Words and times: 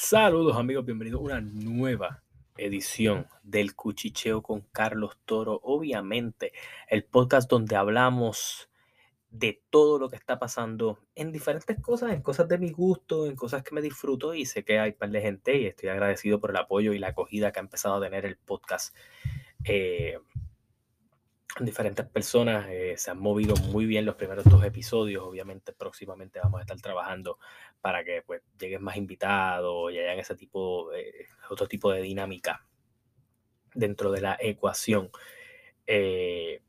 Saludos 0.00 0.56
amigos, 0.56 0.86
bienvenidos 0.86 1.20
a 1.20 1.24
una 1.24 1.40
nueva 1.40 2.22
edición 2.56 3.26
del 3.42 3.74
Cuchicheo 3.74 4.42
con 4.42 4.60
Carlos 4.60 5.18
Toro. 5.24 5.60
Obviamente, 5.64 6.52
el 6.88 7.02
podcast 7.02 7.50
donde 7.50 7.74
hablamos 7.74 8.70
de 9.28 9.60
todo 9.70 9.98
lo 9.98 10.08
que 10.08 10.14
está 10.14 10.38
pasando 10.38 11.00
en 11.16 11.32
diferentes 11.32 11.80
cosas, 11.80 12.12
en 12.12 12.22
cosas 12.22 12.46
de 12.46 12.58
mi 12.58 12.70
gusto, 12.70 13.26
en 13.26 13.34
cosas 13.34 13.64
que 13.64 13.74
me 13.74 13.82
disfruto 13.82 14.34
y 14.34 14.46
sé 14.46 14.64
que 14.64 14.78
hay 14.78 14.92
par 14.92 15.10
de 15.10 15.20
gente 15.20 15.58
y 15.58 15.66
estoy 15.66 15.88
agradecido 15.88 16.38
por 16.38 16.50
el 16.50 16.58
apoyo 16.58 16.92
y 16.92 17.00
la 17.00 17.08
acogida 17.08 17.50
que 17.50 17.58
ha 17.58 17.62
empezado 17.62 17.96
a 17.96 18.00
tener 18.00 18.24
el 18.24 18.36
podcast. 18.36 18.94
Eh, 19.64 20.16
diferentes 21.60 22.06
personas. 22.06 22.66
Eh, 22.68 22.94
se 22.96 23.10
han 23.10 23.18
movido 23.18 23.54
muy 23.70 23.86
bien 23.86 24.04
los 24.04 24.16
primeros 24.16 24.44
dos 24.44 24.64
episodios. 24.64 25.24
Obviamente, 25.24 25.72
próximamente 25.72 26.40
vamos 26.42 26.58
a 26.58 26.62
estar 26.62 26.80
trabajando 26.80 27.38
para 27.80 28.04
que 28.04 28.22
pues, 28.22 28.42
lleguen 28.58 28.82
más 28.82 28.96
invitados 28.96 29.92
y 29.92 29.98
hayan 29.98 30.18
ese 30.18 30.34
tipo, 30.34 30.90
otro 31.50 31.66
tipo 31.68 31.92
de 31.92 32.02
dinámica 32.02 32.66
dentro 33.74 34.10
de 34.10 34.20
la 34.20 34.36
ecuación. 34.40 35.10
Eh, 35.86 36.62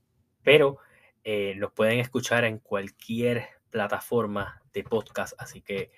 pero 0.44 0.78
eh, 1.24 1.54
los 1.58 1.72
pueden 1.74 2.00
escuchar 2.00 2.46
en 2.46 2.60
cualquier 2.60 3.48
plataforma 3.70 4.62
de 4.74 4.84
podcast, 4.84 5.34
así 5.38 5.62
que 5.62 5.92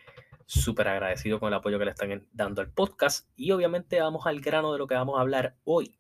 súper 0.46 0.88
agradecido 0.88 1.40
con 1.40 1.48
el 1.48 1.54
apoyo 1.54 1.80
que 1.80 1.86
le 1.86 1.92
están 1.92 2.28
dando 2.34 2.62
al 2.62 2.72
podcast. 2.72 3.30
Y 3.36 3.52
obviamente 3.52 4.02
vamos 4.02 4.26
al 4.26 4.42
grano 4.42 4.74
de 4.74 4.80
lo 4.80 4.88
que 4.88 4.96
vamos 4.96 5.18
a 5.18 5.22
hablar 5.22 5.56
hoy. 5.64 5.98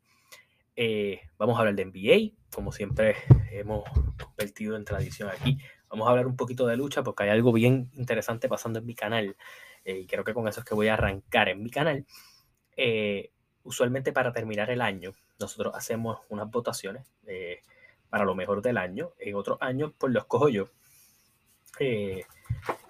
Eh, 0.76 1.22
vamos 1.38 1.58
a 1.58 1.60
hablar 1.60 1.76
de 1.76 1.86
NBA, 1.86 2.41
como 2.54 2.72
siempre 2.72 3.16
hemos 3.52 3.84
convertido 4.18 4.76
en 4.76 4.86
tradición 4.86 5.30
aquí. 5.30 5.58
Vamos 5.90 6.08
a 6.08 6.12
hablar 6.12 6.28
un 6.28 6.36
poquito 6.36 6.68
de 6.68 6.78
lucha 6.78 7.04
porque 7.04 7.24
hay 7.24 7.30
algo 7.30 7.52
bien 7.52 7.90
interesante 7.94 8.48
pasando 8.48 8.80
en 8.80 8.86
mi 8.86 8.96
canal. 8.96 9.36
Eh, 9.84 10.00
y 10.00 10.06
creo 10.06 10.24
que 10.24 10.34
con 10.34 10.48
eso 10.48 10.60
es 10.60 10.66
que 10.66 10.76
voy 10.76 10.88
a 10.88 10.94
arrancar 10.94 11.50
en 11.50 11.64
mi 11.64 11.70
canal. 11.70 12.06
Eh, 12.78 13.32
usualmente 13.64 14.12
para 14.12 14.32
terminar 14.32 14.70
el 14.70 14.82
año, 14.82 15.14
nosotros 15.40 15.74
hacemos 15.76 16.20
unas 16.30 16.50
votaciones 16.50 17.08
para 18.10 18.26
lo 18.26 18.36
mejor 18.36 18.62
del 18.62 18.78
año. 18.78 19.12
En 19.20 19.36
otros 19.36 19.58
años, 19.62 19.94
pues 19.98 20.14
los 20.14 20.26
cojo 20.26 20.50
yo. 20.50 20.70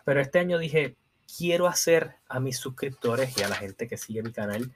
pero 0.06 0.20
este 0.20 0.40
año 0.40 0.58
dije, 0.58 0.96
quiero 1.38 1.68
hacer 1.68 2.16
a 2.28 2.40
mis 2.40 2.58
suscriptores 2.58 3.38
y 3.38 3.44
a 3.44 3.48
la 3.48 3.56
gente 3.56 3.88
que 3.88 3.98
sigue 3.98 4.24
mi 4.24 4.32
canal 4.32 4.72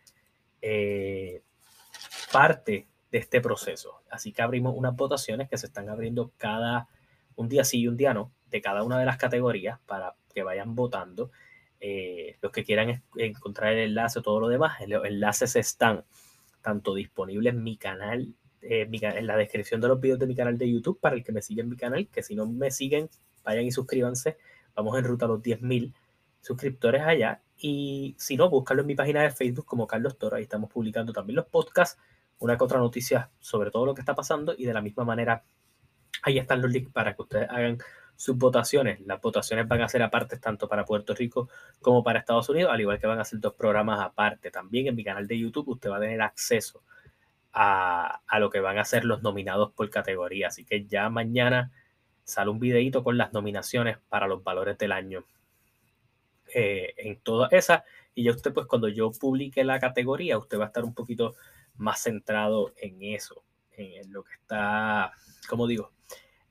parte 2.32 2.88
de 3.16 3.20
este 3.20 3.40
proceso. 3.40 4.02
Así 4.12 4.34
que 4.34 4.42
abrimos 4.42 4.74
unas 4.76 4.94
votaciones 4.94 5.48
que 5.48 5.58
se 5.58 5.68
están 5.68 5.88
abriendo 5.88 6.34
cada 6.36 6.90
un 7.38 7.48
día 7.48 7.64
sí 7.64 7.80
y 7.80 7.88
un 7.88 7.96
día 7.96 8.14
no, 8.14 8.34
de 8.48 8.60
cada 8.60 8.84
una 8.84 9.00
de 9.00 9.06
las 9.06 9.16
categorías 9.16 9.80
para 9.86 10.16
que 10.34 10.44
vayan 10.44 10.76
votando. 10.76 11.32
Eh, 11.80 12.36
los 12.42 12.52
que 12.52 12.66
quieran 12.66 13.02
encontrar 13.16 13.72
el 13.72 13.80
enlace 13.92 14.20
o 14.20 14.22
todo 14.22 14.42
lo 14.42 14.50
demás, 14.50 14.86
los 14.86 15.06
enlaces 15.06 15.56
están 15.56 16.04
tanto 16.62 16.94
disponibles 16.94 17.54
en 17.54 17.64
mi 17.64 17.78
canal, 17.78 18.36
eh, 18.62 18.86
en 18.92 19.28
la 19.28 19.38
descripción 19.38 19.80
de 19.80 19.88
los 19.88 20.02
videos 20.02 20.20
de 20.20 20.28
mi 20.28 20.36
canal 20.36 20.58
de 20.58 20.70
YouTube 20.70 21.00
para 21.00 21.16
el 21.16 21.24
que 21.24 21.32
me 21.32 21.42
sigue 21.42 21.62
en 21.62 21.70
mi 21.70 21.78
canal, 21.78 22.10
que 22.10 22.22
si 22.22 22.36
no 22.36 22.46
me 22.46 22.70
siguen, 22.70 23.10
vayan 23.46 23.64
y 23.64 23.72
suscríbanse. 23.72 24.36
Vamos 24.76 25.00
en 25.00 25.06
ruta 25.06 25.24
a 25.24 25.30
los 25.30 25.42
10.000 25.42 25.94
suscriptores 26.42 27.02
allá. 27.02 27.42
Y 27.58 28.14
si 28.18 28.36
no, 28.36 28.50
búscalo 28.50 28.82
en 28.82 28.88
mi 28.88 28.96
página 28.96 29.22
de 29.22 29.32
Facebook 29.32 29.66
como 29.66 29.88
Carlos 29.88 30.18
Toro. 30.18 30.36
Ahí 30.36 30.44
estamos 30.44 30.70
publicando 30.70 31.14
también 31.14 31.38
los 31.38 31.46
podcasts 31.46 31.98
una 32.40 32.58
que 32.58 32.64
otra 32.64 32.80
noticia 32.80 33.30
sobre 33.40 33.72
todo 33.72 33.86
lo 33.86 33.94
que 33.94 34.02
está 34.02 34.16
pasando 34.16 34.54
y 34.58 34.66
de 34.66 34.74
la 34.74 34.82
misma 34.82 35.06
manera 35.06 35.44
ahí 36.24 36.38
están 36.38 36.62
los 36.62 36.72
links 36.72 36.92
para 36.92 37.16
que 37.16 37.22
ustedes 37.22 37.50
hagan 37.50 37.78
sus 38.16 38.38
votaciones. 38.38 39.00
Las 39.02 39.22
votaciones 39.22 39.68
van 39.68 39.82
a 39.82 39.90
ser 39.90 40.02
aparte 40.02 40.38
tanto 40.38 40.68
para 40.68 40.86
Puerto 40.86 41.14
Rico 41.14 41.50
como 41.82 42.04
para 42.04 42.20
Estados 42.20 42.50
Unidos, 42.50 42.72
al 42.72 42.82
igual 42.82 43.00
que 43.00 43.08
van 43.08 43.20
a 43.20 43.26
ser 43.26 43.40
dos 43.40 43.54
programas 43.54 44.00
aparte. 44.00 44.52
También 44.52 44.88
en 44.88 44.96
mi 44.96 45.04
canal 45.04 45.28
de 45.28 45.38
YouTube 45.38 45.70
usted 45.70 45.90
va 45.90 45.98
a 45.98 46.02
tener 46.02 46.22
acceso 46.22 46.82
a, 47.54 48.22
lo 48.40 48.50
que 48.50 48.60
van 48.60 48.78
a 48.78 48.86
ser 48.86 49.06
los 49.06 49.22
nominados 49.24 49.72
por 49.72 49.90
categoría. 49.90 50.48
Así 50.48 50.66
que 50.66 50.86
ya 50.86 51.10
mañana 51.10 51.72
sale 52.24 52.50
un 52.50 52.60
videito 52.60 53.04
con 53.04 53.18
las 53.18 53.34
nominaciones 53.34 53.98
para 54.10 54.28
los 54.28 54.44
valores 54.44 54.78
del 54.78 54.92
año. 54.92 55.24
Eh, 56.54 56.94
en 56.98 57.18
todas 57.20 57.52
esas. 57.54 57.84
Y 58.14 58.24
ya 58.24 58.32
usted, 58.32 58.54
pues 58.54 58.68
cuando 58.68 58.88
yo 58.88 59.12
publique 59.12 59.64
la 59.64 59.80
categoría, 59.80 60.38
usted 60.38 60.60
va 60.60 60.66
a 60.66 60.68
estar 60.68 60.84
un 60.84 60.94
poquito 60.94 61.36
más 61.78 62.04
centrado 62.04 62.74
en 62.78 63.02
eso, 63.02 63.44
en, 63.72 64.12
lo 64.12 64.24
que 64.24 64.34
está, 64.34 65.12
como 65.50 65.68
digo, 65.68 65.92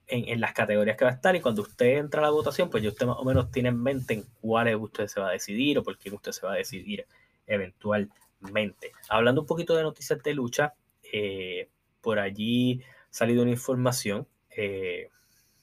en, 0.06 0.40
las 0.40 0.52
categorías 0.52 0.96
que 0.96 1.04
va 1.04 1.12
a 1.12 1.14
estar. 1.14 1.34
Y 1.34 1.40
cuando 1.40 1.62
usted 1.62 1.98
entra 1.98 2.20
a 2.20 2.24
la 2.24 2.30
votación, 2.30 2.70
pues 2.70 2.82
ya 2.82 2.90
usted 2.90 3.06
más 3.06 3.16
o 3.18 3.24
menos 3.24 3.50
tiene 3.50 3.70
en 3.70 3.82
mente 3.82 4.14
en 4.14 4.24
cuáles 4.40 4.76
usted 4.76 5.06
se 5.06 5.20
va 5.20 5.28
a 5.28 5.32
decidir 5.32 5.78
o 5.78 5.82
por 5.82 5.98
quién 5.98 6.14
usted 6.14 6.32
se 6.32 6.46
va 6.46 6.52
a 6.52 6.56
decidir 6.56 7.06
eventualmente. 7.46 8.92
Hablando 9.08 9.42
un 9.42 9.46
poquito 9.46 9.74
de 9.76 9.82
noticias 9.82 10.22
de 10.22 10.34
lucha, 10.34 10.74
eh, 11.12 11.68
por 12.00 12.18
allí 12.18 12.82
ha 12.82 13.06
salido 13.10 13.42
una 13.42 13.52
información, 13.52 14.26
eh, 14.50 15.08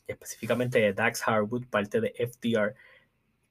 específicamente 0.08 0.80
de 0.80 0.94
Dax 0.94 1.28
Harwood, 1.28 1.66
parte 1.68 2.02
de 2.02 2.14
FDR, 2.18 2.76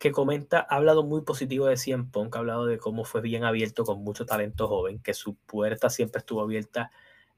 que 0.01 0.13
comenta, 0.13 0.67
ha 0.71 0.77
hablado 0.77 1.03
muy 1.03 1.21
positivo 1.21 1.67
de 1.67 1.77
CM 1.77 2.07
Punk, 2.11 2.35
ha 2.35 2.39
hablado 2.39 2.65
de 2.65 2.79
cómo 2.79 3.05
fue 3.05 3.21
bien 3.21 3.45
abierto 3.45 3.85
con 3.85 4.03
mucho 4.03 4.25
talento 4.25 4.67
joven, 4.67 4.99
que 4.99 5.13
su 5.13 5.37
puerta 5.37 5.91
siempre 5.91 6.21
estuvo 6.21 6.41
abierta 6.41 6.91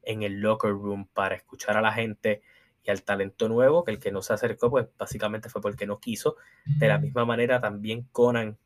en 0.05 0.23
el 0.23 0.41
locker 0.41 0.71
room 0.71 1.09
para 1.12 1.34
escuchar 1.34 1.77
a 1.77 1.81
la 1.81 1.93
gente 1.93 2.41
y 2.84 2.91
al 2.93 3.03
talento 3.03 3.49
nuevo, 3.49 3.83
que 3.83 3.91
el 3.91 3.99
que 3.99 4.12
no 4.12 4.23
se 4.23 4.33
acercó, 4.33 4.71
pues 4.71 4.87
básicamente 4.97 5.49
fue 5.49 5.61
porque 5.61 5.89
no 5.89 5.99
quiso. 5.99 6.37
De 6.65 6.87
la 6.87 6.99
misma 6.99 7.25
manera, 7.25 7.61
también 7.61 8.05
Conan 8.12 8.56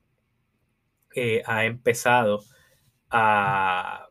eh, 1.15 1.43
ha 1.47 1.65
empezado 1.65 2.45
a, 3.09 4.11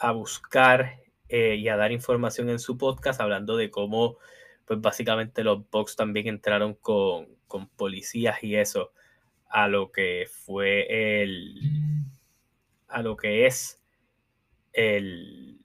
a 0.00 0.10
buscar 0.10 0.98
eh, 1.28 1.54
y 1.54 1.68
a 1.68 1.76
dar 1.76 1.92
información 1.92 2.50
en 2.50 2.58
su 2.58 2.76
podcast, 2.76 3.20
hablando 3.20 3.56
de 3.56 3.70
cómo, 3.70 4.16
pues 4.64 4.80
básicamente 4.80 5.44
los 5.44 5.70
Bucks 5.70 5.94
también 5.94 6.26
entraron 6.26 6.74
con, 6.74 7.28
con 7.46 7.68
policías 7.68 8.42
y 8.42 8.56
eso 8.56 8.90
a 9.52 9.68
lo 9.68 9.92
que 9.92 10.26
fue 10.28 11.22
el. 11.22 11.60
a 12.88 13.02
lo 13.02 13.16
que 13.16 13.46
es 13.46 13.80
el. 14.72 15.60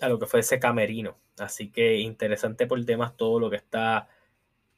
a 0.00 0.08
lo 0.08 0.18
que 0.18 0.26
fue 0.26 0.40
ese 0.40 0.58
camerino. 0.58 1.16
Así 1.38 1.70
que 1.70 1.98
interesante 1.98 2.66
por 2.66 2.84
temas 2.84 3.16
todo 3.16 3.38
lo 3.38 3.48
que 3.50 3.56
está 3.56 4.08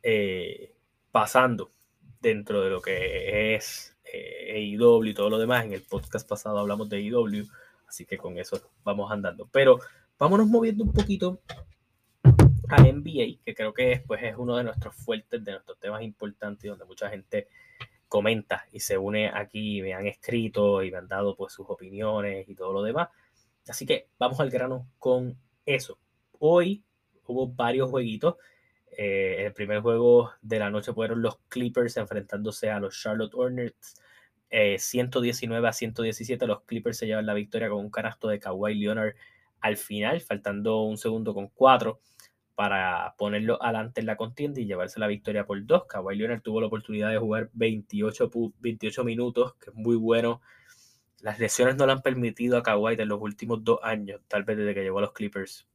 eh, 0.02 0.74
pasando 1.10 1.72
dentro 2.20 2.62
de 2.62 2.70
lo 2.70 2.82
que 2.82 3.54
es 3.54 3.96
eh, 4.12 4.76
AEW 4.76 5.04
y 5.06 5.14
todo 5.14 5.30
lo 5.30 5.38
demás. 5.38 5.64
En 5.64 5.72
el 5.72 5.82
podcast 5.82 6.28
pasado 6.28 6.58
hablamos 6.58 6.90
de 6.90 6.98
AEW, 6.98 7.48
así 7.88 8.04
que 8.04 8.18
con 8.18 8.38
eso 8.38 8.70
vamos 8.84 9.10
andando. 9.10 9.48
Pero 9.50 9.80
vámonos 10.18 10.46
moviendo 10.46 10.84
un 10.84 10.92
poquito 10.92 11.40
a 12.68 12.82
NBA, 12.82 13.42
que 13.42 13.54
creo 13.54 13.72
que 13.72 14.04
pues, 14.06 14.22
es 14.22 14.36
uno 14.36 14.56
de 14.56 14.64
nuestros 14.64 14.94
fuertes, 14.94 15.42
de 15.42 15.52
nuestros 15.52 15.78
temas 15.78 16.02
importantes, 16.02 16.68
donde 16.68 16.84
mucha 16.84 17.08
gente 17.08 17.48
comenta 18.14 18.64
y 18.70 18.78
se 18.78 18.96
une 18.96 19.28
aquí, 19.28 19.82
me 19.82 19.92
han 19.92 20.06
escrito 20.06 20.84
y 20.84 20.92
me 20.92 20.98
han 20.98 21.08
dado 21.08 21.34
pues 21.34 21.52
sus 21.52 21.68
opiniones 21.68 22.48
y 22.48 22.54
todo 22.54 22.72
lo 22.72 22.80
demás. 22.80 23.08
Así 23.66 23.86
que 23.86 24.06
vamos 24.20 24.38
al 24.38 24.50
grano 24.50 24.86
con 25.00 25.36
eso. 25.66 25.98
Hoy 26.38 26.84
hubo 27.26 27.48
varios 27.48 27.90
jueguitos. 27.90 28.36
Eh, 28.96 29.46
el 29.46 29.52
primer 29.52 29.80
juego 29.80 30.30
de 30.42 30.60
la 30.60 30.70
noche 30.70 30.92
fueron 30.92 31.22
los 31.22 31.38
Clippers 31.48 31.96
enfrentándose 31.96 32.70
a 32.70 32.78
los 32.78 32.96
Charlotte 32.96 33.34
Hornets. 33.34 33.96
119 34.48 35.66
eh, 35.66 35.68
a 35.68 35.72
117 35.72 36.46
los 36.46 36.62
Clippers 36.62 36.96
se 36.96 37.08
llevan 37.08 37.26
la 37.26 37.34
victoria 37.34 37.68
con 37.68 37.80
un 37.80 37.90
canasto 37.90 38.28
de 38.28 38.38
Kawhi 38.38 38.76
Leonard 38.76 39.16
al 39.58 39.76
final, 39.76 40.20
faltando 40.20 40.82
un 40.82 40.98
segundo 40.98 41.34
con 41.34 41.48
cuatro 41.48 41.98
para 42.54 43.14
ponerlo 43.18 43.60
adelante 43.62 44.00
en 44.00 44.06
la 44.06 44.16
contienda 44.16 44.60
y 44.60 44.66
llevarse 44.66 45.00
la 45.00 45.06
victoria 45.06 45.46
por 45.46 45.64
dos. 45.66 45.86
Kawhi 45.86 46.16
Leonard 46.16 46.42
tuvo 46.42 46.60
la 46.60 46.68
oportunidad 46.68 47.10
de 47.10 47.18
jugar 47.18 47.50
28, 47.52 48.30
28 48.60 49.04
minutos, 49.04 49.54
que 49.54 49.70
es 49.70 49.76
muy 49.76 49.96
bueno. 49.96 50.40
Las 51.20 51.38
lesiones 51.38 51.76
no 51.76 51.86
le 51.86 51.92
han 51.92 52.02
permitido 52.02 52.56
a 52.56 52.62
Kawhi 52.62 52.94
en 52.98 53.08
los 53.08 53.20
últimos 53.20 53.64
dos 53.64 53.80
años, 53.82 54.20
tal 54.28 54.44
vez 54.44 54.56
desde 54.56 54.74
que 54.74 54.82
llegó 54.82 54.98
a 54.98 55.02
los 55.02 55.12
Clippers, 55.12 55.66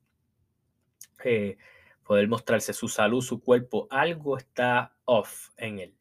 eh, 1.23 1.57
poder 2.03 2.27
mostrarse 2.27 2.73
su 2.73 2.87
salud, 2.87 3.21
su 3.21 3.41
cuerpo. 3.41 3.87
Algo 3.89 4.37
está 4.37 4.95
off 5.05 5.49
en 5.57 5.79
él. 5.79 5.95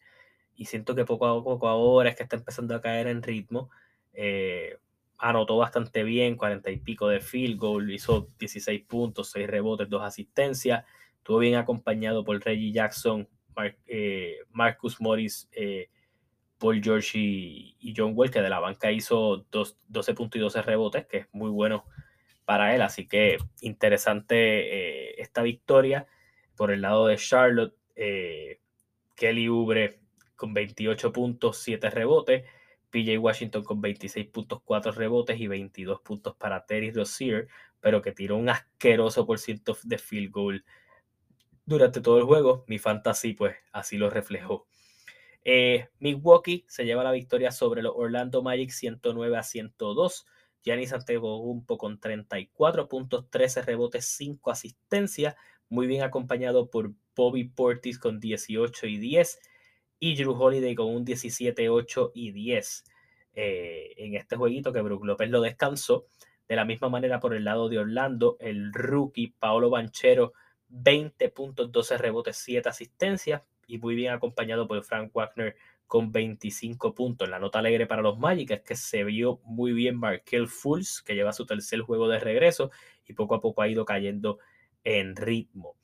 Y 0.55 0.67
siento 0.67 0.95
que 0.95 1.05
poco 1.05 1.27
a 1.27 1.43
poco 1.43 1.69
ahora 1.69 2.11
es 2.11 2.17
que 2.17 2.25
está 2.25 2.37
empezando 2.37 2.75
a 2.75 2.81
caer 2.81 3.07
en 3.09 3.23
ritmo. 3.23 3.71
Eh, 4.13 4.79
anotó 5.19 5.56
bastante 5.56 6.05
bien, 6.05 6.37
40 6.37 6.70
y 6.70 6.76
pico 6.79 7.09
de 7.09 7.20
field 7.20 7.59
goal, 7.59 7.91
hizo 7.91 8.29
16 8.38 8.85
puntos, 8.87 9.31
6 9.31 9.49
rebotes, 9.49 9.88
2 9.88 10.03
asistencias, 10.03 10.85
estuvo 11.17 11.38
bien 11.38 11.56
acompañado 11.56 12.25
por 12.25 12.41
Reggie 12.41 12.73
Jackson, 12.73 13.29
eh, 13.87 14.38
Marcus 14.53 15.00
Morris, 15.00 15.49
eh, 15.53 15.91
Paul 16.59 16.81
George 16.82 17.19
y, 17.19 17.94
John 17.97 18.12
Wall, 18.15 18.31
que 18.31 18.41
de 18.41 18.49
la 18.49 18.61
banca 18.61 18.91
hizo 18.93 19.47
12 19.50 20.15
puntos 20.15 20.38
y 20.38 20.41
12 20.41 20.62
rebotes, 20.62 21.06
que 21.06 21.19
es 21.19 21.26
muy 21.32 21.50
bueno 21.50 21.85
para 22.44 22.75
él, 22.75 22.82
así 22.82 23.06
que 23.06 23.38
interesante 23.61 24.37
eh, 24.37 25.14
esta 25.19 25.43
victoria. 25.43 26.06
Por 26.56 26.73
el 26.73 26.81
lado 26.81 27.06
de 27.06 27.17
Charlotte, 27.17 27.76
Kelly 29.14 29.49
Ubre 29.49 30.00
con 30.35 30.55
28 30.55 31.12
puntos, 31.12 31.59
7 31.59 31.91
rebotes, 31.91 32.44
PJ 32.90 33.19
Washington 33.19 33.64
con 33.64 33.82
26.4 33.82 34.94
rebotes 34.94 35.40
y 35.40 35.46
22 35.46 36.00
puntos 36.00 36.35
para 36.37 36.67
Terry 36.67 36.90
Rozier, 36.90 37.49
pero 37.81 38.02
que 38.02 38.12
tiró 38.12 38.37
un 38.37 38.49
asqueroso 38.49 39.26
por 39.26 39.38
ciento 39.38 39.76
de 39.85 39.99
field 39.99 40.31
goal 40.31 40.64
durante 41.67 42.00
todo 42.00 42.19
el 42.19 42.25
juego. 42.25 42.64
Mi 42.67 42.79
fantasy, 42.79 43.35
pues, 43.35 43.56
así 43.73 43.99
lo 43.99 44.11
reflejó. 44.11 44.67
Eh, 45.44 45.88
Milwaukee 45.99 46.64
se 46.69 46.85
lleva 46.85 47.05
la 47.05 47.12
victoria 47.12 47.52
sobre 47.52 47.82
los 47.82 47.93
Orlando 47.94 48.43
Magic 48.43 48.70
109 48.70 49.37
a 49.37 49.43
102. 49.43 50.26
Giannis 50.64 50.93
Antetokounmpo 50.93 51.79
con 51.79 52.00
34 52.00 52.88
puntos, 52.88 53.31
13 53.31 53.62
rebotes, 53.62 54.05
5 54.06 54.50
asistencias, 54.50 55.37
muy 55.69 55.87
bien 55.87 56.02
acompañado 56.02 56.69
por 56.69 56.93
Bobby 57.14 57.44
Portis 57.44 57.99
con 57.99 58.20
18 58.20 58.87
y 58.87 58.99
10 58.99 59.40
y 60.00 60.17
Drew 60.17 60.33
Holiday 60.33 60.75
con 60.75 60.87
un 60.87 61.05
17, 61.05 61.69
8 61.69 62.12
y 62.15 62.33
10 62.33 62.85
eh, 63.35 63.95
en 63.97 64.15
este 64.15 64.37
jueguito 64.37 64.73
que 64.73 64.81
Brook 64.81 65.05
López 65.05 65.31
lo 65.31 65.41
descansó. 65.41 66.06
De 66.49 66.56
la 66.56 66.65
misma 66.65 66.89
manera 66.89 67.21
por 67.21 67.35
el 67.35 67.45
lado 67.45 67.69
de 67.69 67.79
Orlando, 67.79 68.37
el 68.41 68.73
rookie 68.73 69.35
Paolo 69.39 69.71
Banchero, 69.71 70.33
20 70.69 71.29
puntos, 71.29 71.71
12 71.71 71.99
rebotes, 71.99 72.37
7 72.39 72.69
asistencias 72.69 73.43
y 73.67 73.79
muy 73.79 73.95
bien 73.95 74.12
acompañado 74.12 74.67
por 74.67 74.83
Frank 74.83 75.12
Wagner 75.15 75.56
con 75.87 76.11
25 76.11 76.95
puntos. 76.95 77.29
La 77.29 77.39
nota 77.39 77.59
alegre 77.59 77.87
para 77.87 78.03
los 78.03 78.19
Magic 78.19 78.50
es 78.50 78.61
que 78.62 78.77
se 78.77 79.05
vio 79.05 79.41
muy 79.45 79.73
bien 79.73 79.97
Markel 79.97 80.49
Fultz, 80.49 81.03
que 81.03 81.15
lleva 81.15 81.33
su 81.33 81.47
tercer 81.47 81.81
juego 81.81 82.09
de 82.09 82.19
regreso 82.19 82.71
y 83.06 83.12
poco 83.12 83.35
a 83.35 83.41
poco 83.41 83.62
ha 83.62 83.69
ido 83.69 83.85
cayendo 83.85 84.39
en 84.85 85.17
ritmo. 85.17 85.77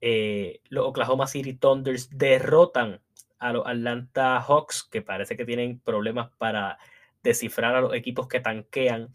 Eh, 0.00 0.60
los 0.68 0.86
Oklahoma 0.86 1.26
City 1.26 1.54
Thunders 1.54 2.10
derrotan 2.10 3.00
a 3.40 3.52
los 3.52 3.66
Atlanta 3.66 4.40
Hawks, 4.40 4.84
que 4.84 5.02
parece 5.02 5.36
que 5.36 5.44
tienen 5.44 5.80
problemas 5.80 6.30
para 6.38 6.78
descifrar 7.22 7.74
a 7.74 7.80
los 7.80 7.94
equipos 7.94 8.28
que 8.28 8.40
tanquean. 8.40 9.12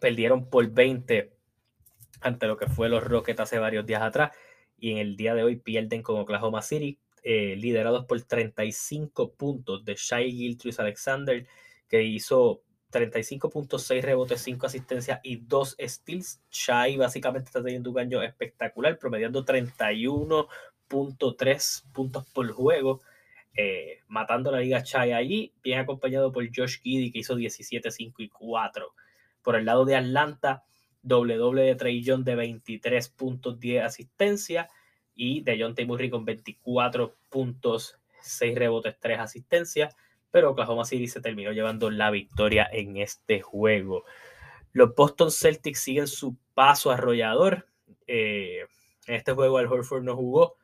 Perdieron 0.00 0.48
por 0.48 0.68
20 0.70 1.32
ante 2.20 2.46
lo 2.46 2.56
que 2.56 2.66
fue 2.66 2.88
los 2.88 3.04
Rockets 3.04 3.40
hace 3.40 3.58
varios 3.58 3.84
días 3.84 4.02
atrás. 4.02 4.32
Y 4.78 4.92
en 4.92 4.98
el 4.98 5.16
día 5.16 5.34
de 5.34 5.42
hoy 5.42 5.56
pierden 5.56 6.02
con 6.02 6.18
Oklahoma 6.18 6.62
City, 6.62 7.00
eh, 7.22 7.56
liderados 7.56 8.04
por 8.04 8.22
35 8.22 9.32
puntos 9.32 9.84
de 9.84 9.96
Shai 9.96 10.30
Giltris 10.30 10.78
Alexander, 10.78 11.46
que 11.88 12.02
hizo 12.02 12.62
35.6 12.92 14.02
rebotes, 14.02 14.40
5 14.42 14.66
asistencias 14.66 15.20
y 15.22 15.36
2 15.36 15.76
steals. 15.80 16.40
Shai 16.50 16.96
básicamente 16.96 17.48
está 17.48 17.62
teniendo 17.62 17.90
un 17.90 17.98
año 17.98 18.22
espectacular, 18.22 18.98
promediando 18.98 19.44
31.3 19.44 21.92
puntos 21.92 22.24
por 22.30 22.50
juego. 22.52 23.00
Eh, 23.56 24.00
matando 24.08 24.52
la 24.52 24.60
liga 24.60 24.82
Chai 24.82 25.12
allí, 25.12 25.54
bien 25.62 25.78
acompañado 25.78 26.30
por 26.30 26.44
Josh 26.54 26.80
Giddy 26.82 27.10
que 27.10 27.20
hizo 27.20 27.34
17, 27.34 27.90
5 27.90 28.22
y 28.22 28.28
4. 28.28 28.94
Por 29.42 29.56
el 29.56 29.64
lado 29.64 29.86
de 29.86 29.96
Atlanta, 29.96 30.64
doble 31.00 31.36
doble 31.36 31.62
de 31.62 31.74
Trey 31.74 32.02
John 32.04 32.22
de 32.22 32.34
23 32.34 33.08
puntos, 33.08 33.58
10 33.58 33.84
asistencias 33.84 34.68
y 35.14 35.40
de 35.42 35.58
John 35.58 35.74
Murray 35.86 36.10
con 36.10 36.26
24 36.26 37.16
puntos, 37.30 37.98
6 38.20 38.58
rebotes, 38.58 38.96
3 39.00 39.20
asistencias. 39.20 39.96
Pero 40.30 40.50
Oklahoma 40.50 40.84
City 40.84 41.08
se 41.08 41.22
terminó 41.22 41.52
llevando 41.52 41.90
la 41.90 42.10
victoria 42.10 42.68
en 42.70 42.98
este 42.98 43.40
juego. 43.40 44.04
Los 44.72 44.94
Boston 44.94 45.30
Celtics 45.30 45.80
siguen 45.80 46.08
su 46.08 46.36
paso 46.52 46.90
arrollador. 46.90 47.66
Eh, 48.06 48.66
en 49.06 49.14
este 49.14 49.32
juego 49.32 49.60
el 49.60 49.66
Horford 49.66 50.02
no 50.02 50.14
jugó, 50.14 50.56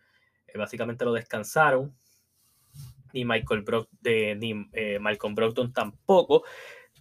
eh, 0.49 0.59
básicamente 0.59 1.06
lo 1.06 1.12
descansaron 1.12 1.97
ni 3.12 3.25
Michael 3.25 3.62
Brock, 3.62 3.88
de, 4.00 4.35
ni 4.35 4.69
eh, 4.73 4.99
Malcolm 4.99 5.35
Brogdon 5.35 5.73
tampoco, 5.73 6.44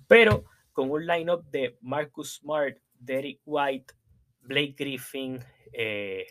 pero 0.07 0.45
con 0.71 0.91
un 0.91 1.05
lineup 1.05 1.43
de 1.49 1.77
Marcus 1.81 2.35
Smart, 2.35 2.77
Derek 2.97 3.39
White, 3.45 3.93
Blake 4.41 4.75
Griffin, 4.77 5.39
eh, 5.73 6.25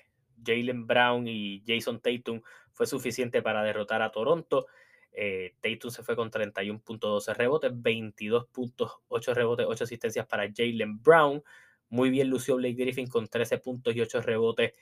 Jalen 0.44 0.86
Brown 0.86 1.26
y 1.26 1.62
Jason 1.66 2.00
Tatum 2.00 2.40
fue 2.72 2.86
suficiente 2.86 3.42
para 3.42 3.62
derrotar 3.62 4.02
a 4.02 4.10
Toronto. 4.10 4.66
Eh, 5.12 5.54
Tatum 5.60 5.90
se 5.90 6.02
fue 6.02 6.16
con 6.16 6.30
31.12 6.30 7.34
rebotes, 7.34 7.72
22.8 7.72 9.34
rebotes, 9.34 9.66
8 9.68 9.84
asistencias 9.84 10.26
para 10.26 10.48
Jalen 10.54 11.02
Brown. 11.02 11.42
Muy 11.88 12.10
bien 12.10 12.30
lució 12.30 12.56
Blake 12.56 12.74
Griffin 12.74 13.08
con 13.08 13.26
13 13.26 13.58
puntos 13.58 13.94
y 13.94 14.00
8 14.00 14.22
rebotes 14.22 14.72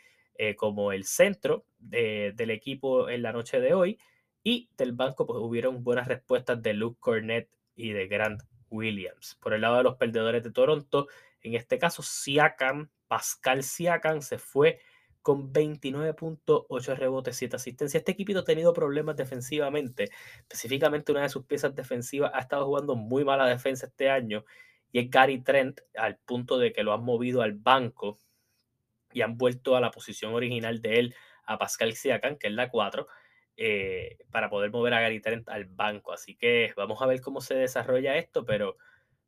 como 0.56 0.93
el 0.93 1.03
centro 1.03 1.65
del 1.79 2.50
equipo 2.50 3.09
en 3.09 3.23
la 3.23 3.33
noche 3.33 3.59
de 3.59 3.75
hoy. 3.75 3.99
Y 4.50 4.71
del 4.79 4.93
banco, 4.93 5.27
pues 5.27 5.39
hubieron 5.43 5.85
buenas 5.85 6.09
respuestas 6.09 6.62
de 6.62 6.73
Luke 6.73 6.97
Cornett 7.00 7.50
y 7.77 7.91
de 7.91 8.09
Grant 8.09 8.41
Williams. 8.71 9.37
Por 9.43 9.53
el 9.53 9.61
lado 9.61 9.77
de 9.77 9.83
los 9.83 9.97
perdedores 9.97 10.43
de 10.43 10.50
Toronto, 10.50 11.06
en 11.43 11.55
este 11.55 11.77
caso, 11.77 12.03
Siakam, 12.03 12.89
Pascal 13.09 13.62
Siakam, 13.62 14.23
se 14.23 14.39
fue 14.39 14.81
con 15.21 15.53
29.8 15.53 16.97
rebotes, 16.97 17.37
7 17.37 17.56
asistencias. 17.56 18.00
Este 18.00 18.12
equipo 18.12 18.39
ha 18.39 18.45
tenido 18.45 18.73
problemas 18.73 19.17
defensivamente. 19.17 20.09
Específicamente, 20.39 21.12
una 21.12 21.25
de 21.25 21.29
sus 21.29 21.45
piezas 21.45 21.75
defensivas 21.75 22.31
ha 22.33 22.39
estado 22.39 22.65
jugando 22.65 22.97
muy 22.97 23.27
mala 23.27 23.45
defensa 23.45 23.85
este 23.85 24.09
año. 24.09 24.47
Y 24.93 25.00
es 25.00 25.11
Gary 25.11 25.43
Trent, 25.43 25.83
al 25.95 26.17
punto 26.17 26.56
de 26.56 26.73
que 26.73 26.85
lo 26.85 26.95
han 26.95 27.05
movido 27.05 27.43
al 27.43 27.53
banco 27.53 28.17
y 29.12 29.21
han 29.21 29.37
vuelto 29.37 29.77
a 29.77 29.83
la 29.83 29.91
posición 29.91 30.33
original 30.33 30.81
de 30.81 31.00
él, 31.00 31.15
a 31.45 31.59
Pascal 31.59 31.93
Siakam, 31.93 32.39
que 32.39 32.47
es 32.47 32.55
la 32.55 32.71
4. 32.71 33.06
Eh, 33.61 34.19
para 34.31 34.51
poder 34.51 34.71
mover 34.71 34.95
a 34.95 35.01
Gary 35.01 35.19
Trent 35.19 35.49
al 35.49 35.65
banco. 35.65 36.13
Así 36.13 36.37
que 36.37 36.73
vamos 36.77 37.03
a 37.03 37.07
ver 37.07 37.21
cómo 37.21 37.41
se 37.41 37.57
desarrolla 37.57 38.17
esto, 38.17 38.45
pero 38.45 38.77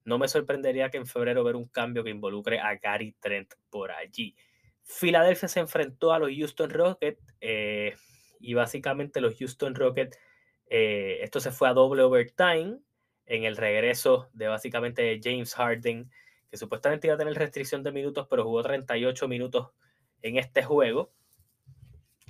no 0.05 0.19
me 0.19 0.29
sorprendería 0.29 0.89
que 0.89 0.99
en 0.99 1.07
febrero 1.07 1.43
ver 1.43 1.57
un 1.57 1.67
cambio 1.67 2.05
que 2.05 2.11
involucre 2.11 2.61
a 2.61 2.77
Gary 2.77 3.17
Trent 3.19 3.55
por 3.71 3.91
allí. 3.91 4.37
Filadelfia 4.85 5.49
se 5.49 5.59
enfrentó 5.59 6.13
a 6.13 6.21
los 6.21 6.31
Houston 6.31 6.71
Rockets 6.71 7.21
eh, 7.41 7.97
y 8.39 8.55
básicamente 8.55 9.21
los 9.21 9.37
Houston 9.37 9.75
Rockets, 9.75 10.17
eh, 10.69 11.19
esto 11.23 11.41
se 11.41 11.51
fue 11.51 11.69
a 11.69 11.75
doble 11.75 12.03
overtime 12.03 12.79
en 13.27 13.43
el 13.43 13.57
regreso 13.57 14.31
de 14.33 14.47
básicamente 14.47 15.21
James 15.21 15.55
Harden, 15.55 16.09
que 16.49 16.57
supuestamente 16.57 17.09
iba 17.09 17.15
a 17.15 17.19
tener 17.19 17.35
restricción 17.35 17.83
de 17.83 17.91
minutos, 17.91 18.29
pero 18.31 18.45
jugó 18.45 18.63
38 18.63 19.27
minutos 19.27 19.71
en 20.23 20.37
este 20.37 20.63
juego. 20.63 21.13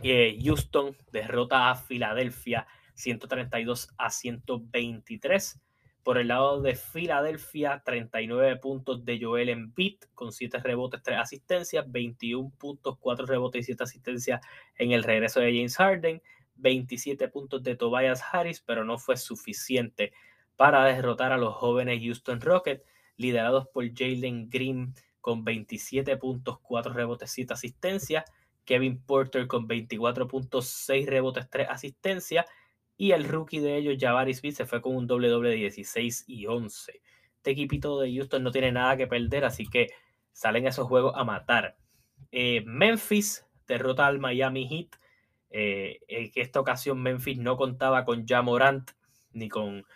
Houston 0.03 0.97
derrota 1.13 1.71
a 1.71 1.75
Filadelfia 1.75 2.67
132 2.95 3.89
a 3.97 4.11
123. 4.11 5.61
Por 6.03 6.19
el 6.19 6.29
lado 6.29 6.63
de 6.63 6.75
Filadelfia, 6.77 7.83
39 7.85 8.57
puntos 8.57 9.05
de 9.05 9.21
Joel 9.21 9.51
Embiid 9.51 9.99
con 10.15 10.33
7 10.33 10.59
rebotes, 10.59 11.03
3 11.03 11.19
asistencias, 11.19 11.91
21 11.91 12.51
puntos, 12.59 12.97
4 12.99 13.27
rebotes 13.27 13.61
y 13.61 13.65
7 13.65 13.83
asistencias 13.83 14.41
en 14.77 14.93
el 14.93 15.03
regreso 15.03 15.41
de 15.41 15.53
James 15.53 15.77
Harden, 15.77 16.23
27 16.57 17.29
puntos 17.29 17.63
de 17.63 17.77
Tobias 17.77 18.23
Harris, 18.33 18.61
pero 18.61 18.85
no 18.85 18.99
fue 18.99 19.17
suficiente 19.17 20.13
para 20.57 20.85
derrotar 20.85 21.33
a 21.33 21.39
los 21.39 21.55
jóvenes 21.55 22.03
Houston 22.03 22.41
Rockets, 22.41 22.85
liderados 23.17 23.69
por 23.69 23.85
Jalen 23.95 24.49
Green 24.49 24.95
con 25.21 25.45
27 25.45 26.17
puntos, 26.17 26.61
4 26.61 26.95
rebotes, 26.95 27.31
7 27.31 27.53
asistencias, 27.53 28.25
Kevin 28.65 29.03
Porter 29.03 29.47
con 29.47 29.69
24.6 29.69 31.07
rebotes, 31.07 31.49
3 31.51 31.69
asistencias. 31.71 32.47
Y 32.97 33.13
el 33.13 33.25
rookie 33.25 33.61
de 33.61 33.77
ellos, 33.77 33.97
Jabari 33.99 34.35
Smith, 34.35 34.55
se 34.55 34.67
fue 34.67 34.83
con 34.83 34.95
un 34.95 35.07
doble 35.07 35.29
doble 35.29 35.51
de 35.51 35.57
16 35.57 36.25
y 36.27 36.47
11. 36.47 37.01
Este 37.37 37.51
equipito 37.53 37.99
de 37.99 38.15
Houston 38.15 38.43
no 38.43 38.51
tiene 38.51 38.73
nada 38.73 38.97
que 38.97 39.07
perder, 39.07 39.47
así 39.47 39.67
que 39.67 39.89
salen 40.33 40.67
esos 40.67 40.87
juegos 40.87 41.15
a 41.17 41.25
matar. 41.25 41.77
Eh, 42.31 42.63
Memphis 42.67 43.47
derrota 43.67 44.07
al 44.07 44.19
Miami 44.19 44.69
Heat. 44.69 45.01
Eh, 45.51 46.01
en 46.09 46.31
esta 46.35 46.61
ocasión 46.61 47.03
Memphis 47.03 47.39
no 47.39 47.57
contaba 47.57 48.05
con 48.05 48.27
Jamorant, 48.27 48.91
ni 49.33 49.49
con, 49.49 49.87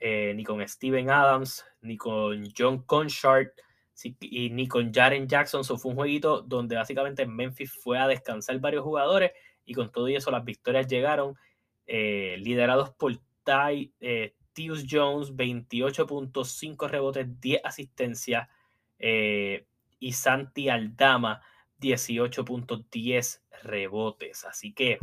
eh, 0.00 0.32
ni 0.34 0.44
con 0.44 0.66
Steven 0.66 1.10
Adams, 1.10 1.64
ni 1.82 1.96
con 1.96 2.48
John 2.56 2.82
Conchard 2.82 3.48
y 4.20 4.50
ni 4.50 4.66
con 4.66 4.92
Jaren 4.92 5.28
Jackson. 5.28 5.64
fue 5.64 5.90
un 5.90 5.96
jueguito 5.96 6.42
donde 6.42 6.76
básicamente 6.76 7.26
Memphis 7.26 7.72
fue 7.72 7.98
a 7.98 8.08
descansar 8.08 8.58
varios 8.58 8.82
jugadores 8.82 9.32
y 9.64 9.74
con 9.74 9.90
todo 9.90 10.08
eso 10.08 10.30
las 10.30 10.44
victorias 10.44 10.86
llegaron 10.86 11.36
eh, 11.86 12.36
liderados 12.38 12.90
por 12.90 13.16
Ty, 13.44 13.92
eh, 14.00 14.34
Tius 14.52 14.84
Jones, 14.88 15.34
28.5 15.34 16.88
rebotes, 16.88 17.40
10 17.40 17.60
asistencias 17.64 18.48
eh, 18.98 19.66
y 19.98 20.12
Santi 20.12 20.68
Aldama, 20.68 21.42
18.10 21.80 23.40
rebotes. 23.62 24.44
Así 24.44 24.72
que 24.72 24.98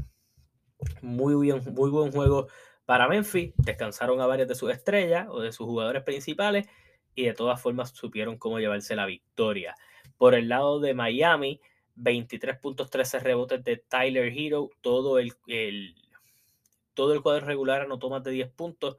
muy, 1.01 1.35
bien, 1.35 1.61
muy 1.73 1.89
buen 1.89 2.11
juego 2.11 2.47
para 2.85 3.07
Memphis. 3.07 3.53
Descansaron 3.57 4.21
a 4.21 4.25
varias 4.25 4.47
de 4.47 4.55
sus 4.55 4.71
estrellas 4.71 5.27
o 5.29 5.41
de 5.41 5.51
sus 5.51 5.67
jugadores 5.67 6.03
principales 6.03 6.67
y 7.15 7.25
de 7.25 7.33
todas 7.33 7.61
formas 7.61 7.91
supieron 7.91 8.37
cómo 8.37 8.59
llevarse 8.59 8.95
la 8.95 9.05
victoria. 9.05 9.75
Por 10.17 10.35
el 10.35 10.49
lado 10.49 10.79
de 10.79 10.93
Miami, 10.93 11.59
23.13 11.97 13.21
rebotes 13.21 13.63
de 13.63 13.77
Tyler 13.77 14.31
Hero, 14.35 14.69
todo 14.81 15.19
el, 15.19 15.33
todo 16.93 17.13
el 17.13 17.21
cuadro 17.21 17.45
regular 17.45 17.81
anotó 17.81 18.09
más 18.09 18.23
de 18.23 18.31
10 18.31 18.49
puntos, 18.51 18.97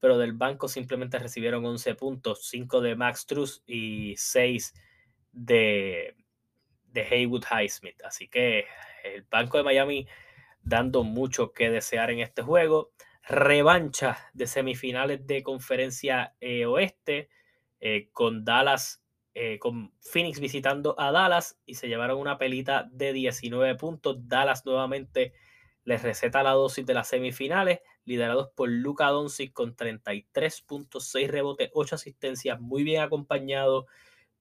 pero 0.00 0.18
del 0.18 0.32
banco 0.32 0.68
simplemente 0.68 1.18
recibieron 1.18 1.64
11 1.64 1.94
puntos, 1.94 2.46
5 2.48 2.80
de 2.80 2.94
Max 2.96 3.26
Truss 3.26 3.62
y 3.66 4.14
6 4.16 4.74
de, 5.32 6.14
de 6.92 7.02
Haywood 7.02 7.44
Highsmith. 7.50 8.02
Así 8.04 8.28
que 8.28 8.66
el 9.04 9.22
banco 9.30 9.56
de 9.56 9.64
Miami 9.64 10.06
dando 10.62 11.02
mucho 11.02 11.52
que 11.52 11.70
desear 11.70 12.10
en 12.10 12.20
este 12.20 12.42
juego. 12.42 12.92
Revancha 13.26 14.30
de 14.32 14.46
semifinales 14.46 15.26
de 15.26 15.42
conferencia 15.42 16.34
eh, 16.40 16.64
oeste 16.66 17.28
eh, 17.80 18.08
con 18.12 18.44
Dallas, 18.44 19.02
eh, 19.34 19.58
con 19.58 19.92
Phoenix 20.00 20.40
visitando 20.40 20.98
a 20.98 21.12
Dallas 21.12 21.60
y 21.64 21.74
se 21.74 21.88
llevaron 21.88 22.18
una 22.18 22.38
pelita 22.38 22.88
de 22.92 23.12
19 23.12 23.76
puntos. 23.76 24.28
Dallas 24.28 24.66
nuevamente 24.66 25.32
les 25.84 26.02
receta 26.02 26.42
la 26.42 26.50
dosis 26.50 26.84
de 26.84 26.94
las 26.94 27.08
semifinales, 27.08 27.80
liderados 28.04 28.50
por 28.54 28.68
Luca 28.68 29.08
Doncic 29.08 29.52
con 29.52 29.74
33.6 29.74 31.28
rebotes, 31.28 31.70
8 31.72 31.94
asistencias, 31.94 32.60
muy 32.60 32.82
bien 32.82 33.00
acompañado 33.00 33.86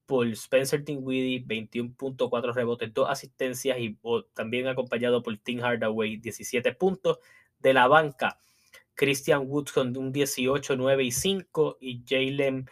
por 0.06 0.28
Spencer 0.28 0.84
Dinwiddie, 0.84 1.46
21.4 1.46 2.54
rebotes, 2.54 2.94
2 2.94 3.10
asistencias 3.10 3.78
y 3.78 3.98
también 4.34 4.68
acompañado 4.68 5.22
por 5.22 5.38
Tim 5.38 5.60
Hardaway, 5.60 6.18
17 6.18 6.74
puntos. 6.74 7.20
De 7.60 7.74
la 7.74 7.88
banca, 7.88 8.38
Christian 8.94 9.46
Woods 9.48 9.72
con 9.72 9.96
un 9.98 10.12
18, 10.12 10.76
9 10.76 11.04
y 11.04 11.12
5 11.12 11.78
y 11.82 12.04
Jalen 12.08 12.70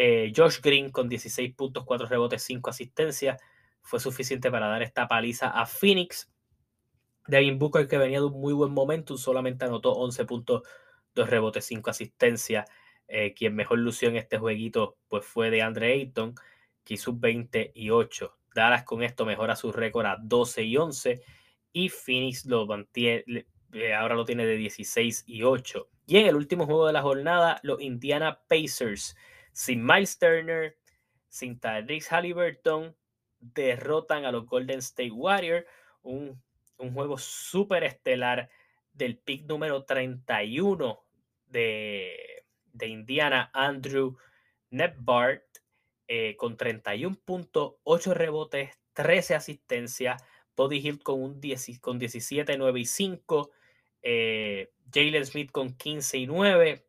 eh, 0.00 0.32
Josh 0.34 0.60
Green 0.60 0.90
con 0.90 1.08
16 1.08 1.56
puntos, 1.56 1.84
4 1.84 2.06
rebotes, 2.06 2.44
5 2.44 2.70
asistencias. 2.70 3.42
Fue 3.82 3.98
suficiente 3.98 4.48
para 4.48 4.68
dar 4.68 4.80
esta 4.80 5.08
paliza 5.08 5.48
a 5.48 5.66
Phoenix. 5.66 6.30
Devin 7.26 7.58
Booker, 7.58 7.88
que 7.88 7.98
venía 7.98 8.20
de 8.20 8.26
un 8.26 8.40
muy 8.40 8.52
buen 8.52 8.70
momento, 8.70 9.18
solamente 9.18 9.64
anotó 9.64 9.92
11 9.94 10.24
puntos, 10.24 10.62
2 11.16 11.28
rebotes, 11.28 11.64
5 11.64 11.90
asistencias. 11.90 12.70
Eh, 13.08 13.34
quien 13.34 13.56
mejor 13.56 13.80
lució 13.80 14.08
en 14.08 14.16
este 14.16 14.38
jueguito 14.38 14.98
pues 15.08 15.26
fue 15.26 15.50
de 15.50 15.62
Andre 15.62 15.92
Ayton, 15.94 16.36
que 16.84 16.94
hizo 16.94 17.12
20 17.12 17.72
y 17.74 17.90
8. 17.90 18.38
Dallas 18.54 18.84
con 18.84 19.02
esto 19.02 19.26
mejora 19.26 19.56
su 19.56 19.72
récord 19.72 20.06
a 20.06 20.16
12 20.22 20.62
y 20.62 20.76
11 20.76 21.22
y 21.72 21.88
Phoenix 21.88 22.46
lo 22.46 22.66
mantiene, 22.66 23.46
eh, 23.72 23.94
ahora 23.94 24.14
lo 24.14 24.24
tiene 24.24 24.46
de 24.46 24.56
16 24.56 25.24
y 25.26 25.42
8. 25.42 25.88
Y 26.06 26.18
en 26.18 26.26
el 26.26 26.36
último 26.36 26.66
juego 26.66 26.86
de 26.86 26.92
la 26.92 27.02
jornada, 27.02 27.58
los 27.64 27.80
Indiana 27.80 28.40
Pacers, 28.48 29.16
sin 29.58 29.84
Miles 29.84 30.18
Turner, 30.18 30.76
sin 31.28 31.58
Tyrese 31.58 32.08
Halliburton, 32.14 32.96
derrotan 33.40 34.24
a 34.24 34.32
los 34.32 34.46
Golden 34.46 34.78
State 34.78 35.10
Warriors, 35.10 35.66
un 36.02 36.40
un 36.78 36.94
juego 36.94 37.18
súper 37.18 37.84
estelar 37.84 38.48
del 38.92 39.18
pick 39.18 39.46
número 39.46 39.84
31 39.84 41.04
de, 41.46 42.44
Indiana, 42.80 43.50
Andrew 43.52 44.16
Netbart, 44.70 45.44
eh, 46.06 46.36
con 46.36 46.56
31.8 46.56 48.14
rebotes, 48.14 48.70
13 48.94 49.34
asistencias, 49.34 50.22
Body 50.56 50.78
Hill 50.78 51.02
con, 51.02 51.22
un 51.22 51.40
10, 51.40 51.80
con 51.80 51.98
17, 51.98 52.56
9 52.56 52.80
y 52.80 52.86
5, 52.86 53.50
eh, 54.02 54.72
Jalen 54.92 55.26
Smith 55.26 55.50
con 55.50 55.76
15 55.76 56.18
y 56.18 56.26
9, 56.26 56.87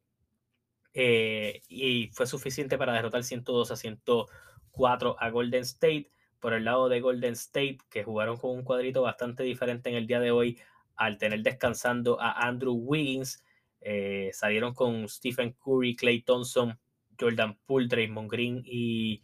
eh, 1.02 1.62
y 1.70 2.10
fue 2.12 2.28
suficiente 2.28 2.78
para 2.78 2.92
derrotar 2.92 3.24
102 3.24 3.72
a 3.72 3.78
104 3.78 5.16
a 5.18 5.30
Golden 5.30 5.62
State 5.62 6.12
por 6.42 6.52
el 6.52 6.66
lado 6.66 6.90
de 6.90 7.00
Golden 7.00 7.32
State, 7.36 7.78
que 7.90 8.04
jugaron 8.04 8.36
con 8.36 8.52
un 8.52 8.64
cuadrito 8.64 9.02
bastante 9.02 9.44
diferente 9.44 9.90
en 9.90 9.96
el 9.96 10.08
día 10.08 10.20
de 10.20 10.32
hoy, 10.32 10.60
al 10.98 11.18
tener 11.18 11.42
descansando 11.42 12.20
a 12.20 12.46
Andrew 12.46 12.74
Wiggins, 12.74 13.42
eh, 13.80 14.32
salieron 14.34 14.74
con 14.74 15.08
Stephen 15.08 15.56
Curry, 15.64 15.96
Clay 15.96 16.22
Thompson, 16.22 16.78
Jordan 17.18 17.58
Poole, 17.66 17.88
Draymond 17.88 18.30
Green 18.30 18.62
y, 18.66 19.22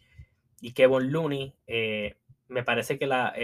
Kevin 0.74 1.12
Looney. 1.12 1.54
Eh, 1.66 2.16
me 2.48 2.62
parece 2.62 2.98
que 2.98 3.06
la, 3.06 3.34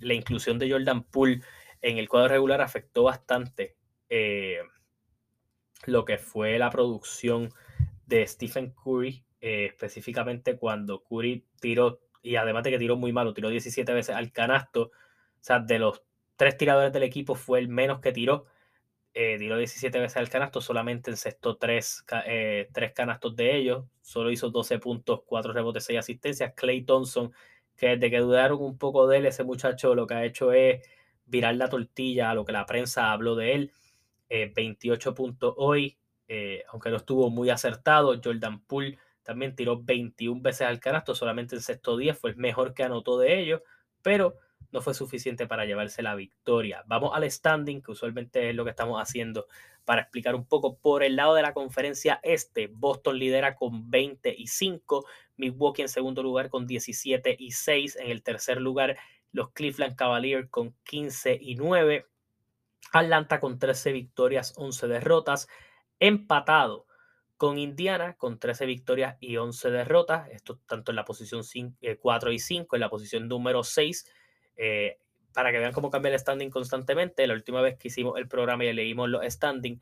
la, 0.00 0.14
inclusión 0.14 0.58
de 0.58 0.70
Jordan 0.70 1.04
Poole 1.04 1.40
en 1.80 1.96
el 1.96 2.10
cuadro 2.10 2.28
regular 2.28 2.60
afectó 2.60 3.04
bastante 3.04 3.74
lo 5.86 6.04
que 6.04 6.18
fue 6.18 6.58
la 6.58 6.68
producción 6.68 7.50
de 8.10 8.26
Stephen 8.26 8.74
Curry, 8.74 9.24
específicamente 9.40 10.58
cuando 10.58 11.02
Curry 11.02 11.46
tiró 11.60 12.00
y 12.22 12.36
además 12.36 12.64
de 12.64 12.70
que 12.70 12.78
tiró 12.78 12.96
muy 12.96 13.12
malo, 13.12 13.34
tiró 13.34 13.48
17 13.48 13.92
veces 13.92 14.14
al 14.14 14.32
canasto. 14.32 14.82
O 14.82 15.42
sea, 15.42 15.60
de 15.60 15.78
los 15.78 16.02
tres 16.36 16.56
tiradores 16.56 16.92
del 16.92 17.02
equipo 17.02 17.34
fue 17.34 17.58
el 17.58 17.68
menos 17.68 18.00
que 18.00 18.12
tiró. 18.12 18.46
Eh, 19.14 19.36
tiró 19.38 19.56
17 19.56 19.98
veces 19.98 20.16
al 20.18 20.28
canasto, 20.28 20.60
solamente 20.60 21.10
encestó 21.10 21.56
tres, 21.56 22.04
eh, 22.26 22.68
tres 22.72 22.92
canastos 22.92 23.34
de 23.36 23.56
ellos. 23.56 23.84
Solo 24.02 24.30
hizo 24.30 24.50
12 24.50 24.78
puntos, 24.78 25.22
4 25.26 25.52
rebotes, 25.52 25.84
6 25.84 25.98
asistencias. 25.98 26.52
Clay 26.54 26.82
Thompson, 26.82 27.32
que 27.76 27.88
desde 27.88 28.10
que 28.10 28.18
dudaron 28.18 28.62
un 28.62 28.78
poco 28.78 29.08
de 29.08 29.18
él, 29.18 29.26
ese 29.26 29.44
muchacho 29.44 29.94
lo 29.94 30.06
que 30.06 30.14
ha 30.14 30.24
hecho 30.24 30.52
es 30.52 30.86
virar 31.26 31.54
la 31.56 31.68
tortilla 31.68 32.30
a 32.30 32.34
lo 32.34 32.44
que 32.44 32.52
la 32.52 32.66
prensa 32.66 33.12
habló 33.12 33.34
de 33.34 33.54
él. 33.54 33.72
28 34.28 35.10
eh, 35.10 35.12
puntos 35.12 35.54
hoy, 35.56 35.98
aunque 36.70 36.90
no 36.90 36.96
estuvo 36.96 37.30
muy 37.30 37.50
acertado. 37.50 38.18
Jordan 38.22 38.60
Poole 38.60 38.98
también 39.22 39.54
tiró 39.54 39.82
21 39.82 40.40
veces 40.40 40.66
al 40.66 40.80
canasto, 40.80 41.14
solamente 41.14 41.54
en 41.54 41.62
sexto 41.62 41.96
día 41.96 42.14
fue 42.14 42.30
el 42.30 42.36
mejor 42.36 42.74
que 42.74 42.82
anotó 42.82 43.18
de 43.18 43.38
ellos, 43.38 43.62
pero 44.02 44.36
no 44.72 44.80
fue 44.80 44.94
suficiente 44.94 45.46
para 45.46 45.64
llevarse 45.64 46.02
la 46.02 46.14
victoria. 46.14 46.84
Vamos 46.86 47.12
al 47.14 47.30
standing, 47.30 47.82
que 47.82 47.92
usualmente 47.92 48.50
es 48.50 48.54
lo 48.54 48.64
que 48.64 48.70
estamos 48.70 49.00
haciendo 49.00 49.46
para 49.84 50.02
explicar 50.02 50.34
un 50.34 50.44
poco. 50.44 50.76
Por 50.76 51.02
el 51.02 51.16
lado 51.16 51.34
de 51.34 51.42
la 51.42 51.52
conferencia 51.52 52.20
este, 52.22 52.68
Boston 52.68 53.18
lidera 53.18 53.56
con 53.56 53.90
20 53.90 54.34
y 54.36 54.46
5, 54.46 55.06
Milwaukee 55.36 55.82
en 55.82 55.88
segundo 55.88 56.22
lugar 56.22 56.48
con 56.48 56.66
17 56.66 57.36
y 57.38 57.52
6, 57.52 57.96
en 57.96 58.10
el 58.10 58.22
tercer 58.22 58.60
lugar 58.60 58.96
los 59.32 59.50
Cleveland 59.50 59.96
Cavaliers 59.96 60.48
con 60.50 60.74
15 60.84 61.38
y 61.40 61.56
9, 61.56 62.06
Atlanta 62.92 63.40
con 63.40 63.58
13 63.58 63.92
victorias, 63.92 64.54
11 64.56 64.88
derrotas, 64.88 65.48
empatado 66.00 66.86
con 67.40 67.58
Indiana 67.58 68.16
con 68.18 68.38
13 68.38 68.66
victorias 68.66 69.16
y 69.18 69.38
11 69.38 69.70
derrotas, 69.70 70.28
esto 70.28 70.60
tanto 70.66 70.92
en 70.92 70.96
la 70.96 71.06
posición 71.06 71.42
4 71.98 72.30
eh, 72.30 72.34
y 72.34 72.38
5, 72.38 72.76
en 72.76 72.80
la 72.80 72.90
posición 72.90 73.28
número 73.28 73.64
6, 73.64 74.12
eh, 74.58 74.98
para 75.32 75.50
que 75.50 75.58
vean 75.58 75.72
cómo 75.72 75.88
cambia 75.88 76.12
el 76.12 76.18
standing 76.18 76.50
constantemente. 76.50 77.26
La 77.26 77.32
última 77.32 77.62
vez 77.62 77.78
que 77.78 77.88
hicimos 77.88 78.18
el 78.18 78.28
programa 78.28 78.66
y 78.66 78.74
leímos 78.74 79.08
los 79.08 79.24
standing, 79.24 79.80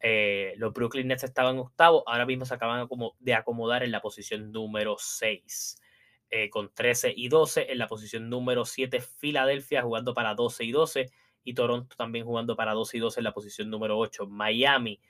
eh, 0.00 0.54
los 0.56 0.72
Brooklyn 0.72 1.08
Nets 1.08 1.24
estaban 1.24 1.58
octavos, 1.58 2.04
ahora 2.06 2.24
mismo 2.24 2.46
se 2.46 2.54
acaban 2.54 2.88
de 3.18 3.34
acomodar 3.34 3.82
en 3.82 3.90
la 3.90 4.00
posición 4.00 4.50
número 4.50 4.96
6. 4.98 5.82
con 6.50 6.72
13 6.72 7.12
y 7.14 7.28
12, 7.28 7.70
en 7.70 7.78
la 7.78 7.86
posición 7.86 8.30
número 8.30 8.64
7 8.64 9.00
Filadelfia 9.00 9.82
jugando 9.82 10.14
para 10.14 10.34
12 10.34 10.64
y 10.64 10.72
12 10.72 11.10
y 11.44 11.52
Toronto 11.52 11.94
también 11.96 12.24
jugando 12.24 12.56
para 12.56 12.72
12 12.72 12.96
y 12.96 13.00
12 13.00 13.20
en 13.20 13.24
la 13.24 13.34
posición 13.34 13.70
número 13.70 13.98
8. 13.98 14.26
Miami 14.26 15.00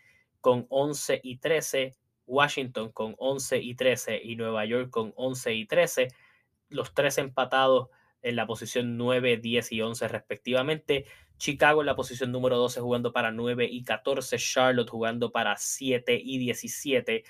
con 0.45 0.67
11 0.69 1.23
y 1.23 1.39
13, 1.39 1.95
Washington 2.27 2.93
con 2.93 3.15
11 3.17 3.63
y 3.63 3.75
13 3.75 4.21
y 4.23 4.37
Nueva 4.37 4.67
York 4.67 4.91
con 4.91 5.15
11 5.17 5.55
y 5.55 5.65
13, 5.65 6.09
los 6.69 6.93
tres 6.93 7.17
empatados 7.17 7.89
en 8.21 8.37
la 8.37 8.47
posición 8.47 8.99
9, 8.99 9.39
10 9.39 9.73
y 9.73 9.81
11 9.81 10.07
respectivamente. 10.07 11.07
Chicago 11.39 11.81
en 11.81 11.87
la 11.87 11.97
posición 11.97 12.31
número 12.31 12.59
12 12.59 12.83
jugando 12.83 13.15
para 13.15 13.33
9 13.33 13.67
y 13.71 13.85
14, 13.85 14.37
Charlotte 14.37 14.91
jugando 14.91 15.33
para 15.33 15.57
7 15.57 16.21
y 16.23 16.37
17, 16.37 17.25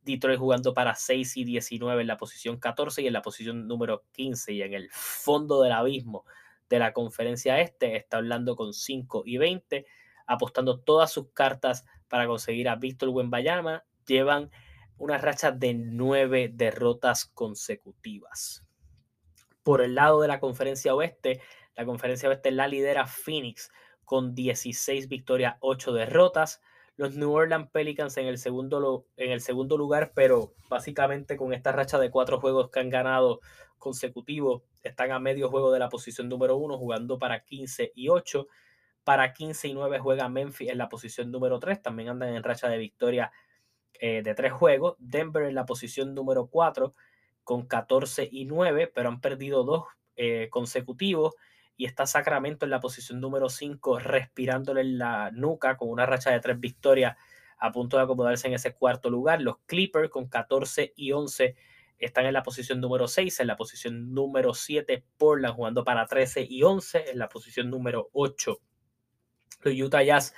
Detroit 0.00 0.38
jugando 0.38 0.72
para 0.72 0.94
6 0.94 1.36
y 1.36 1.44
19 1.44 2.00
en 2.00 2.06
la 2.06 2.16
posición 2.16 2.56
14 2.58 3.02
y 3.02 3.08
en 3.08 3.12
la 3.12 3.20
posición 3.20 3.68
número 3.68 4.04
15 4.12 4.54
y 4.54 4.62
en 4.62 4.72
el 4.72 4.88
fondo 4.90 5.60
del 5.60 5.72
abismo 5.72 6.24
de 6.70 6.78
la 6.78 6.94
conferencia 6.94 7.60
este 7.60 7.94
está 7.94 8.16
hablando 8.16 8.56
con 8.56 8.72
5 8.72 9.24
y 9.26 9.36
20 9.36 9.84
apostando 10.26 10.80
todas 10.80 11.12
sus 11.12 11.30
cartas 11.32 11.84
para 12.08 12.26
conseguir 12.26 12.68
a 12.68 12.76
Víctor 12.76 13.10
Wembayama. 13.10 13.84
Llevan 14.06 14.50
una 14.96 15.18
racha 15.18 15.50
de 15.50 15.74
nueve 15.74 16.50
derrotas 16.52 17.26
consecutivas. 17.26 18.64
Por 19.62 19.80
el 19.80 19.94
lado 19.94 20.20
de 20.20 20.28
la 20.28 20.40
conferencia 20.40 20.94
oeste, 20.94 21.40
la 21.74 21.84
conferencia 21.84 22.28
oeste 22.28 22.50
la 22.50 22.68
lidera 22.68 23.06
Phoenix 23.06 23.70
con 24.04 24.34
16 24.34 25.08
victorias, 25.08 25.56
8 25.60 25.92
derrotas. 25.92 26.60
Los 26.96 27.16
New 27.16 27.32
Orleans 27.32 27.70
Pelicans 27.70 28.16
en 28.18 28.26
el 28.26 28.38
segundo, 28.38 29.06
en 29.16 29.32
el 29.32 29.40
segundo 29.40 29.76
lugar, 29.76 30.12
pero 30.14 30.54
básicamente 30.68 31.36
con 31.36 31.52
esta 31.52 31.72
racha 31.72 31.98
de 31.98 32.10
cuatro 32.10 32.40
juegos 32.40 32.70
que 32.70 32.78
han 32.78 32.90
ganado 32.90 33.40
consecutivos, 33.78 34.62
están 34.82 35.10
a 35.10 35.18
medio 35.18 35.50
juego 35.50 35.72
de 35.72 35.80
la 35.80 35.88
posición 35.88 36.28
número 36.28 36.56
uno, 36.56 36.78
jugando 36.78 37.18
para 37.18 37.42
15 37.44 37.92
y 37.96 38.08
8. 38.08 38.46
Para 39.04 39.34
15 39.34 39.68
y 39.68 39.74
9 39.74 39.98
juega 39.98 40.28
Memphis 40.28 40.70
en 40.70 40.78
la 40.78 40.88
posición 40.88 41.30
número 41.30 41.60
3. 41.60 41.82
También 41.82 42.08
andan 42.08 42.34
en 42.34 42.42
racha 42.42 42.68
de 42.68 42.78
victoria 42.78 43.30
eh, 44.00 44.22
de 44.22 44.34
tres 44.34 44.52
juegos. 44.52 44.96
Denver 44.98 45.44
en 45.44 45.54
la 45.54 45.66
posición 45.66 46.14
número 46.14 46.46
4 46.46 46.94
con 47.44 47.66
14 47.66 48.28
y 48.30 48.46
9, 48.46 48.90
pero 48.94 49.10
han 49.10 49.20
perdido 49.20 49.64
dos 49.64 49.84
eh, 50.16 50.48
consecutivos. 50.50 51.34
Y 51.76 51.86
está 51.86 52.06
Sacramento 52.06 52.64
en 52.64 52.70
la 52.70 52.80
posición 52.80 53.20
número 53.20 53.48
5 53.48 53.98
respirándole 53.98 54.80
en 54.80 54.98
la 54.98 55.30
nuca 55.32 55.76
con 55.76 55.90
una 55.90 56.06
racha 56.06 56.30
de 56.30 56.40
tres 56.40 56.58
victorias 56.58 57.16
a 57.58 57.72
punto 57.72 57.96
de 57.96 58.04
acomodarse 58.04 58.46
en 58.46 58.54
ese 58.54 58.74
cuarto 58.74 59.10
lugar. 59.10 59.42
Los 59.42 59.58
Clippers 59.66 60.08
con 60.08 60.28
14 60.28 60.92
y 60.96 61.12
11 61.12 61.56
están 61.98 62.26
en 62.26 62.32
la 62.32 62.42
posición 62.42 62.80
número 62.80 63.08
6, 63.08 63.40
en 63.40 63.46
la 63.46 63.56
posición 63.56 64.14
número 64.14 64.54
7 64.54 65.04
Portland 65.16 65.54
jugando 65.54 65.84
para 65.84 66.06
13 66.06 66.46
y 66.48 66.62
11, 66.62 67.10
en 67.10 67.18
la 67.18 67.28
posición 67.28 67.70
número 67.70 68.08
8 68.12 68.60
los 69.62 69.74
Utah 69.74 70.02
Jazz 70.02 70.34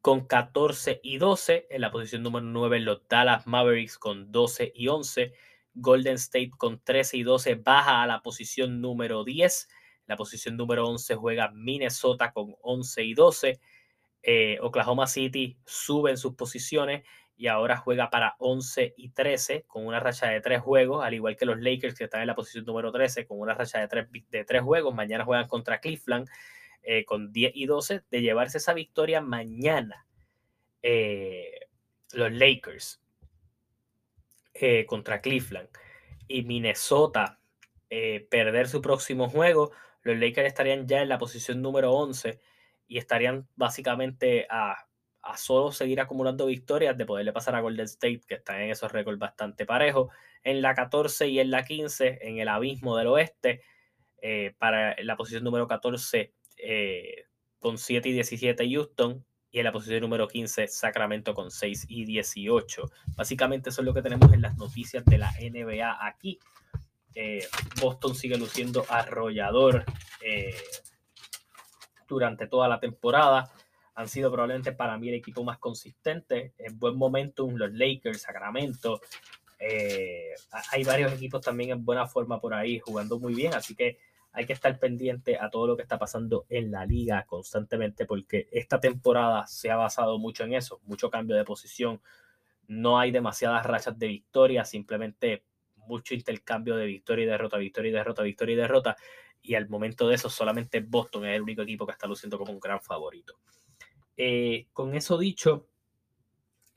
con 0.00 0.26
14 0.26 1.00
y 1.02 1.18
12, 1.18 1.68
en 1.70 1.80
la 1.80 1.92
posición 1.92 2.22
número 2.22 2.44
9 2.44 2.80
los 2.80 3.08
Dallas 3.08 3.46
Mavericks 3.46 3.98
con 3.98 4.32
12 4.32 4.72
y 4.74 4.88
11, 4.88 5.32
Golden 5.74 6.14
State 6.14 6.50
con 6.58 6.82
13 6.82 7.18
y 7.18 7.22
12 7.22 7.54
baja 7.54 8.02
a 8.02 8.06
la 8.06 8.20
posición 8.20 8.80
número 8.80 9.22
10, 9.22 9.68
en 9.70 10.04
la 10.08 10.16
posición 10.16 10.56
número 10.56 10.88
11 10.88 11.14
juega 11.14 11.52
Minnesota 11.52 12.32
con 12.32 12.56
11 12.62 13.04
y 13.04 13.14
12, 13.14 13.60
eh, 14.24 14.58
Oklahoma 14.60 15.06
City 15.06 15.56
sube 15.64 16.10
en 16.10 16.16
sus 16.16 16.34
posiciones 16.34 17.04
y 17.36 17.46
ahora 17.46 17.76
juega 17.76 18.10
para 18.10 18.36
11 18.38 18.94
y 18.96 19.10
13 19.10 19.64
con 19.66 19.86
una 19.86 20.00
racha 20.00 20.28
de 20.28 20.40
3 20.40 20.60
juegos, 20.60 21.04
al 21.04 21.14
igual 21.14 21.36
que 21.36 21.46
los 21.46 21.60
Lakers 21.60 21.94
que 21.94 22.04
están 22.04 22.20
en 22.20 22.26
la 22.26 22.34
posición 22.34 22.64
número 22.64 22.92
13 22.92 23.26
con 23.26 23.40
una 23.40 23.54
racha 23.54 23.80
de 23.80 23.88
3, 23.88 24.08
de 24.30 24.44
3 24.44 24.62
juegos. 24.62 24.94
Mañana 24.94 25.24
juegan 25.24 25.48
contra 25.48 25.80
Cleveland 25.80 26.28
eh, 26.84 27.04
con 27.04 27.32
10 27.32 27.52
y 27.54 27.66
12 27.66 28.02
de 28.10 28.22
llevarse 28.22 28.58
esa 28.58 28.74
victoria 28.74 29.20
mañana. 29.20 30.04
Eh, 30.82 31.68
los 32.12 32.32
Lakers 32.32 33.00
eh, 34.54 34.84
contra 34.86 35.20
Cleveland 35.20 35.68
y 36.26 36.42
Minnesota 36.42 37.38
perder 38.30 38.68
su 38.68 38.80
próximo 38.80 39.28
juego, 39.28 39.70
los 40.00 40.16
Lakers 40.16 40.48
estarían 40.48 40.88
ya 40.88 41.02
en 41.02 41.10
la 41.10 41.18
posición 41.18 41.60
número 41.60 41.92
11 41.92 42.40
y 42.88 42.96
estarían 42.96 43.46
básicamente 43.54 44.46
a 44.48 44.86
solo 45.36 45.72
seguir 45.72 46.00
acumulando 46.00 46.46
victorias 46.46 46.96
de 46.96 47.04
poderle 47.04 47.34
pasar 47.34 47.54
a 47.54 47.60
Golden 47.60 47.84
State, 47.84 48.22
que 48.26 48.36
están 48.36 48.62
en 48.62 48.70
esos 48.70 48.90
récords 48.90 49.18
bastante 49.18 49.66
parejos, 49.66 50.08
en 50.42 50.62
la 50.62 50.74
14 50.74 51.28
y 51.28 51.38
en 51.38 51.50
la 51.50 51.64
15, 51.64 52.20
en 52.22 52.38
el 52.38 52.48
abismo 52.48 52.96
del 52.96 53.08
oeste, 53.08 53.60
para 54.56 54.96
la 55.02 55.14
posición 55.16 55.44
número 55.44 55.68
14 55.68 56.32
eh, 56.62 57.26
con 57.58 57.78
7 57.78 58.08
y 58.08 58.12
17 58.12 58.70
Houston, 58.70 59.24
y 59.50 59.58
en 59.58 59.64
la 59.64 59.72
posición 59.72 60.00
número 60.00 60.28
15 60.28 60.68
Sacramento 60.68 61.34
con 61.34 61.50
6 61.50 61.86
y 61.88 62.06
18. 62.06 62.90
Básicamente 63.16 63.68
eso 63.68 63.82
es 63.82 63.86
lo 63.86 63.92
que 63.92 64.00
tenemos 64.00 64.32
en 64.32 64.40
las 64.40 64.56
noticias 64.56 65.04
de 65.04 65.18
la 65.18 65.30
NBA 65.32 66.06
aquí. 66.06 66.38
Eh, 67.14 67.46
Boston 67.80 68.14
sigue 68.14 68.38
luciendo 68.38 68.86
arrollador 68.88 69.84
durante 72.08 72.46
toda 72.46 72.68
la 72.68 72.80
temporada 72.80 73.52
han 73.94 74.08
sido 74.08 74.30
probablemente 74.30 74.72
para 74.72 74.96
mí 74.98 75.08
el 75.08 75.14
equipo 75.14 75.44
más 75.44 75.58
consistente. 75.58 76.54
En 76.58 76.78
buen 76.78 76.96
momentum, 76.96 77.54
los 77.54 77.72
Lakers, 77.72 78.22
Sacramento. 78.22 79.00
Eh, 79.58 80.34
hay 80.70 80.84
varios 80.84 81.12
equipos 81.12 81.40
también 81.40 81.70
en 81.70 81.84
buena 81.84 82.06
forma 82.06 82.40
por 82.40 82.54
ahí, 82.54 82.80
jugando 82.80 83.18
muy 83.18 83.34
bien, 83.34 83.54
así 83.54 83.74
que 83.74 83.98
hay 84.32 84.46
que 84.46 84.52
estar 84.54 84.78
pendiente 84.78 85.38
a 85.38 85.50
todo 85.50 85.66
lo 85.66 85.76
que 85.76 85.82
está 85.82 85.98
pasando 85.98 86.46
en 86.48 86.70
la 86.70 86.86
liga 86.86 87.24
constantemente, 87.26 88.06
porque 88.06 88.48
esta 88.50 88.80
temporada 88.80 89.46
se 89.46 89.70
ha 89.70 89.76
basado 89.76 90.18
mucho 90.18 90.44
en 90.44 90.54
eso, 90.54 90.80
mucho 90.84 91.10
cambio 91.10 91.36
de 91.36 91.44
posición. 91.44 92.00
No 92.66 92.98
hay 92.98 93.10
demasiadas 93.10 93.66
rachas 93.66 93.98
de 93.98 94.06
victoria, 94.08 94.64
simplemente 94.64 95.44
mucho 95.76 96.14
intercambio 96.14 96.76
de 96.76 96.86
victoria 96.86 97.24
y 97.24 97.28
derrota, 97.28 97.58
victoria 97.58 97.90
y 97.90 97.92
derrota, 97.92 98.22
victoria 98.22 98.54
y 98.54 98.56
derrota. 98.56 98.96
Y 99.42 99.54
al 99.54 99.68
momento 99.68 100.08
de 100.08 100.14
eso, 100.14 100.30
solamente 100.30 100.80
Boston 100.80 101.26
es 101.26 101.36
el 101.36 101.42
único 101.42 101.62
equipo 101.62 101.84
que 101.84 101.92
está 101.92 102.06
luciendo 102.06 102.38
como 102.38 102.52
un 102.52 102.60
gran 102.60 102.80
favorito. 102.80 103.34
Eh, 104.16 104.68
con 104.72 104.94
eso 104.94 105.18
dicho, 105.18 105.68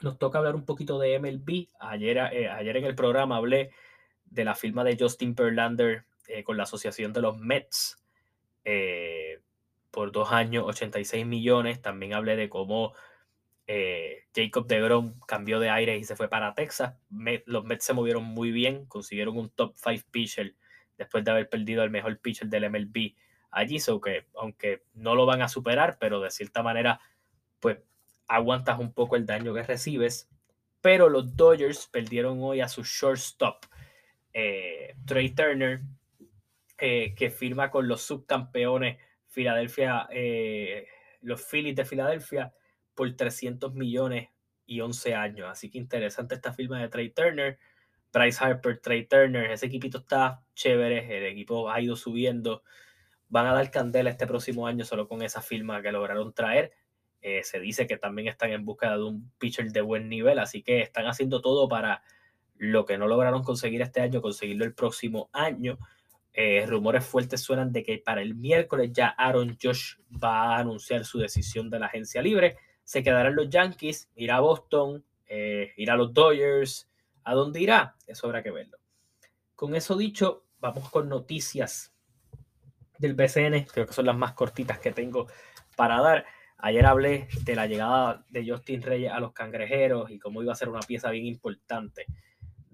nos 0.01 0.17
toca 0.17 0.39
hablar 0.39 0.55
un 0.55 0.65
poquito 0.65 0.99
de 0.99 1.19
MLB. 1.19 1.69
Ayer, 1.79 2.17
eh, 2.33 2.49
ayer 2.49 2.77
en 2.77 2.85
el 2.85 2.95
programa 2.95 3.37
hablé 3.37 3.71
de 4.25 4.43
la 4.43 4.55
firma 4.55 4.83
de 4.83 4.97
Justin 4.99 5.35
Verlander 5.35 6.05
eh, 6.27 6.43
con 6.43 6.57
la 6.57 6.63
Asociación 6.63 7.13
de 7.13 7.21
los 7.21 7.37
Mets 7.37 8.01
por 9.91 10.11
dos 10.11 10.31
años, 10.31 10.65
86 10.67 11.25
millones. 11.25 11.81
También 11.81 12.13
hablé 12.13 12.35
de 12.35 12.49
cómo 12.49 12.93
Jacob 14.35 14.67
DeGrom 14.67 15.19
cambió 15.27 15.59
de 15.59 15.69
aire 15.69 15.97
y 15.97 16.03
se 16.03 16.15
fue 16.15 16.27
para 16.27 16.53
Texas. 16.53 16.95
los 17.45 17.63
Mets 17.63 17.85
se 17.85 17.93
movieron 17.93 18.23
muy 18.23 18.51
bien, 18.51 18.85
consiguieron 18.87 19.37
un 19.37 19.49
top 19.49 19.73
5 19.75 20.03
pitcher 20.11 20.55
después 20.97 21.23
de 21.23 21.31
haber 21.31 21.49
perdido 21.49 21.81
al 21.81 21.89
mejor 21.91 22.19
pitcher 22.19 22.47
del 22.47 22.69
MLB 22.69 23.13
allí. 23.51 23.79
So 23.79 24.01
que, 24.01 24.27
aunque 24.35 24.83
no 24.93 25.15
lo 25.15 25.25
van 25.25 25.41
a 25.41 25.49
superar, 25.49 25.97
pero 25.99 26.19
de 26.19 26.31
cierta 26.31 26.63
manera 26.63 26.99
pues 27.59 27.79
aguantas 28.27 28.79
un 28.79 28.93
poco 28.93 29.15
el 29.15 29.25
daño 29.25 29.53
que 29.53 29.63
recibes. 29.63 30.29
Pero 30.81 31.09
los 31.09 31.35
Dodgers 31.35 31.87
perdieron 31.87 32.39
hoy 32.41 32.61
a 32.61 32.67
su 32.67 32.83
shortstop, 32.83 33.65
eh, 34.33 34.95
Trey 35.05 35.31
Turner, 35.31 35.81
eh, 36.77 37.13
que 37.15 37.29
firma 37.29 37.71
con 37.71 37.87
los 37.87 38.01
subcampeones 38.01 38.97
Filadelfia, 39.27 40.07
eh, 40.11 40.87
los 41.21 41.45
Phillies 41.45 41.75
de 41.75 41.85
Filadelfia, 41.85 42.53
por 42.93 43.13
300 43.15 43.73
millones 43.73 44.29
y 44.65 44.79
11 44.81 45.13
años. 45.15 45.49
Así 45.49 45.69
que 45.69 45.77
interesante 45.77 46.35
esta 46.35 46.53
firma 46.53 46.81
de 46.81 46.89
Trey 46.89 47.09
Turner. 47.09 47.59
Bryce 48.13 48.43
Harper, 48.43 48.79
Trey 48.79 49.05
Turner, 49.07 49.51
ese 49.51 49.65
equipito 49.65 49.97
está 49.97 50.41
chévere, 50.53 51.17
el 51.17 51.25
equipo 51.25 51.69
ha 51.69 51.81
ido 51.81 51.97
subiendo. 51.97 52.63
Van 53.27 53.47
a 53.47 53.53
dar 53.53 53.69
candela 53.71 54.09
este 54.09 54.25
próximo 54.25 54.67
año 54.67 54.85
solo 54.85 55.09
con 55.09 55.21
esa 55.21 55.41
firma 55.41 55.81
que 55.81 55.91
lograron 55.91 56.33
traer. 56.33 56.71
Eh, 57.21 57.43
se 57.43 57.59
dice 57.59 57.87
que 57.87 57.97
también 57.97 58.29
están 58.29 58.51
en 58.51 58.63
busca 58.63 58.95
de 58.95 59.03
un 59.03 59.31
pitcher 59.37 59.71
de 59.71 59.81
buen 59.81 60.07
nivel, 60.07 60.39
así 60.39 60.61
que 60.63 60.81
están 60.81 61.07
haciendo 61.07 61.41
todo 61.41 61.67
para 61.67 62.03
lo 62.57 62.85
que 62.85 62.97
no 62.97 63.07
lograron 63.07 63.43
conseguir 63.43 63.81
este 63.81 63.99
año, 63.99 64.21
conseguirlo 64.21 64.63
el 64.63 64.73
próximo 64.73 65.29
año. 65.33 65.77
Eh, 66.37 66.65
rumores 66.67 67.05
fuertes 67.05 67.39
suenan 67.39 67.71
de 67.71 67.81
que 67.81 67.97
para 67.97 68.21
el 68.21 68.35
miércoles 68.35 68.91
ya 68.91 69.07
Aaron 69.07 69.57
Josh 69.61 69.95
va 70.21 70.55
a 70.55 70.59
anunciar 70.59 71.05
su 71.05 71.17
decisión 71.17 71.69
de 71.69 71.79
la 71.79 71.85
agencia 71.85 72.21
libre. 72.21 72.57
Se 72.83 73.01
quedarán 73.01 73.37
los 73.37 73.49
Yankees, 73.49 74.09
irá 74.15 74.35
a 74.35 74.41
Boston, 74.41 75.05
eh, 75.27 75.71
irá 75.77 75.93
a 75.93 75.97
los 75.97 76.13
Dodgers. 76.13 76.89
¿A 77.23 77.33
dónde 77.33 77.61
irá? 77.61 77.95
Eso 78.05 78.27
habrá 78.27 78.43
que 78.43 78.51
verlo. 78.51 78.77
Con 79.55 79.75
eso 79.75 79.95
dicho, 79.95 80.43
vamos 80.59 80.89
con 80.89 81.07
noticias 81.07 81.93
del 82.99 83.13
BCN. 83.13 83.65
Creo 83.71 83.85
que 83.85 83.93
son 83.93 84.05
las 84.05 84.17
más 84.17 84.33
cortitas 84.33 84.79
que 84.79 84.91
tengo 84.91 85.27
para 85.77 86.01
dar. 86.01 86.25
Ayer 86.57 86.85
hablé 86.85 87.29
de 87.43 87.55
la 87.55 87.65
llegada 87.65 88.25
de 88.27 88.45
Justin 88.45 88.81
Reyes 88.81 89.11
a 89.11 89.21
los 89.21 89.31
cangrejeros 89.31 90.11
y 90.11 90.19
cómo 90.19 90.43
iba 90.43 90.51
a 90.51 90.57
ser 90.57 90.67
una 90.67 90.81
pieza 90.81 91.11
bien 91.11 91.25
importante 91.25 92.07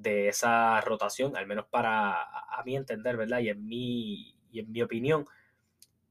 de 0.01 0.27
esa 0.27 0.79
rotación, 0.81 1.35
al 1.35 1.47
menos 1.47 1.65
para 1.67 2.21
a, 2.21 2.63
mi 2.65 2.75
entender, 2.75 3.17
¿verdad? 3.17 3.39
Y 3.39 3.49
en 3.49 3.65
mi, 3.65 4.35
y 4.51 4.59
en 4.59 4.71
mi 4.71 4.81
opinión. 4.81 5.25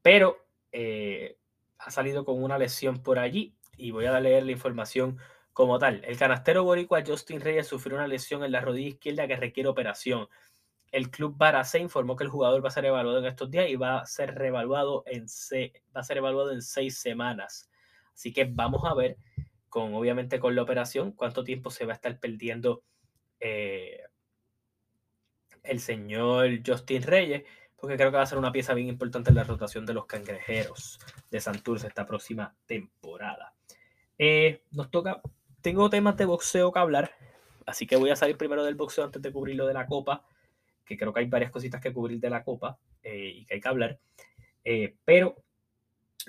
Pero 0.03 0.47
eh, 0.73 1.37
ha 1.79 1.91
salido 1.91 2.25
con 2.25 2.43
una 2.43 2.59
lesión 2.59 3.03
por 3.03 3.19
allí 3.19 3.55
y 3.77 3.91
voy 3.91 4.07
a 4.07 4.21
leer 4.21 4.45
la 4.45 4.53
información 4.53 5.19
como 5.53 5.79
tal. 5.79 6.03
El 6.05 6.17
canastero 6.17 6.65
boricua 6.65 7.03
Justin 7.07 7.41
Reyes 7.41 7.67
sufrió 7.67 7.97
una 7.97 8.07
lesión 8.07 8.45
en 8.45 8.53
la 8.53 8.61
rodilla 8.61 8.89
izquierda 8.89 9.27
que 9.27 9.37
requiere 9.37 9.69
operación. 9.69 10.29
El 10.93 11.11
club 11.11 11.37
Baracé 11.37 11.79
informó 11.79 12.17
que 12.17 12.25
el 12.25 12.31
jugador 12.31 12.65
va 12.65 12.69
a 12.69 12.73
ser 12.73 12.85
evaluado 12.85 13.19
en 13.19 13.27
estos 13.27 13.51
días 13.51 13.69
y 13.69 13.77
va 13.77 14.01
a 14.01 14.07
ser 14.07 14.35
reevaluado 14.35 15.05
en, 15.07 15.27
va 15.95 16.01
a 16.01 16.05
ser 16.05 16.19
evaluado 16.19 16.53
en 16.53 16.63
seis 16.63 16.99
semanas. 16.99 17.71
Así 18.13 18.33
que 18.33 18.45
vamos 18.45 18.83
a 18.85 18.95
ver, 18.95 19.17
con 19.69 19.95
obviamente 19.95 20.41
con 20.41 20.55
la 20.55 20.63
operación, 20.63 21.13
cuánto 21.13 21.45
tiempo 21.45 21.71
se 21.71 21.87
va 21.87 21.93
a 21.93 21.97
estar 21.97 22.19
perdiendo 22.19 22.83
eh, 23.41 24.03
el 25.63 25.81
señor 25.81 26.49
Justin 26.65 27.03
Reyes, 27.03 27.45
porque 27.77 27.97
creo 27.97 28.11
que 28.11 28.19
va 28.19 28.23
a 28.23 28.27
ser 28.27 28.39
una 28.39 28.53
pieza 28.53 28.75
bien 28.75 28.89
importante 28.89 29.31
en 29.31 29.37
la 29.37 29.45
rotación 29.45 29.87
de 29.87 29.95
los 29.95 30.07
cangrejeros 30.07 30.99
de 31.31 31.41
Santurce 31.41 31.87
esta 31.87 32.07
próxima 32.07 32.55
temporada. 32.67 33.55
Eh, 34.19 34.63
nos 34.73 34.91
toca, 34.91 35.23
tengo 35.63 35.89
temas 35.89 36.17
de 36.17 36.27
boxeo 36.27 36.73
que 36.73 36.79
hablar, 36.79 37.15
así 37.67 37.87
que 37.87 37.97
voy 37.97 38.11
a 38.11 38.17
salir 38.17 38.37
primero 38.37 38.65
del 38.65 38.75
boxeo 38.75 39.05
antes 39.05 39.23
de 39.23 39.33
cubrir 39.33 39.57
lo 39.57 39.67
de 39.67 39.75
la 39.75 39.87
copa 39.87 40.27
que 40.85 40.97
creo 40.97 41.13
que 41.13 41.21
hay 41.21 41.27
varias 41.27 41.53
cositas 41.53 41.81
que 41.81 41.93
cubrir 41.93 42.19
de 42.19 42.31
la 42.31 42.43
Copa 42.43 42.77
eh, 43.05 43.33
y 43.37 43.45
que 43.45 43.55
hay 43.55 43.61
que 43.61 43.69
hablar. 43.69 44.01
Pero 45.05 45.37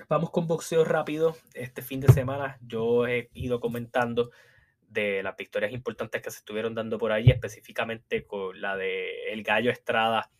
vamos 0.08 0.30
con 0.30 0.46
boxeo 0.46 0.84
rápido. 0.84 1.36
Este 1.52 1.82
fin 1.82 1.98
de 1.98 2.12
semana 2.12 2.58
yo 2.60 3.08
he 3.08 3.28
ido 3.34 3.58
comentando 3.58 4.30
de 4.92 5.22
las 5.22 5.36
victorias 5.36 5.72
importantes 5.72 6.20
que 6.20 6.30
se 6.30 6.38
estuvieron 6.38 6.74
dando 6.74 6.98
por 6.98 7.12
ahí, 7.12 7.30
específicamente 7.30 8.26
con 8.26 8.60
la 8.60 8.76
de 8.76 9.32
El 9.32 9.42
Gallo 9.42 9.70
Estrada 9.70 10.30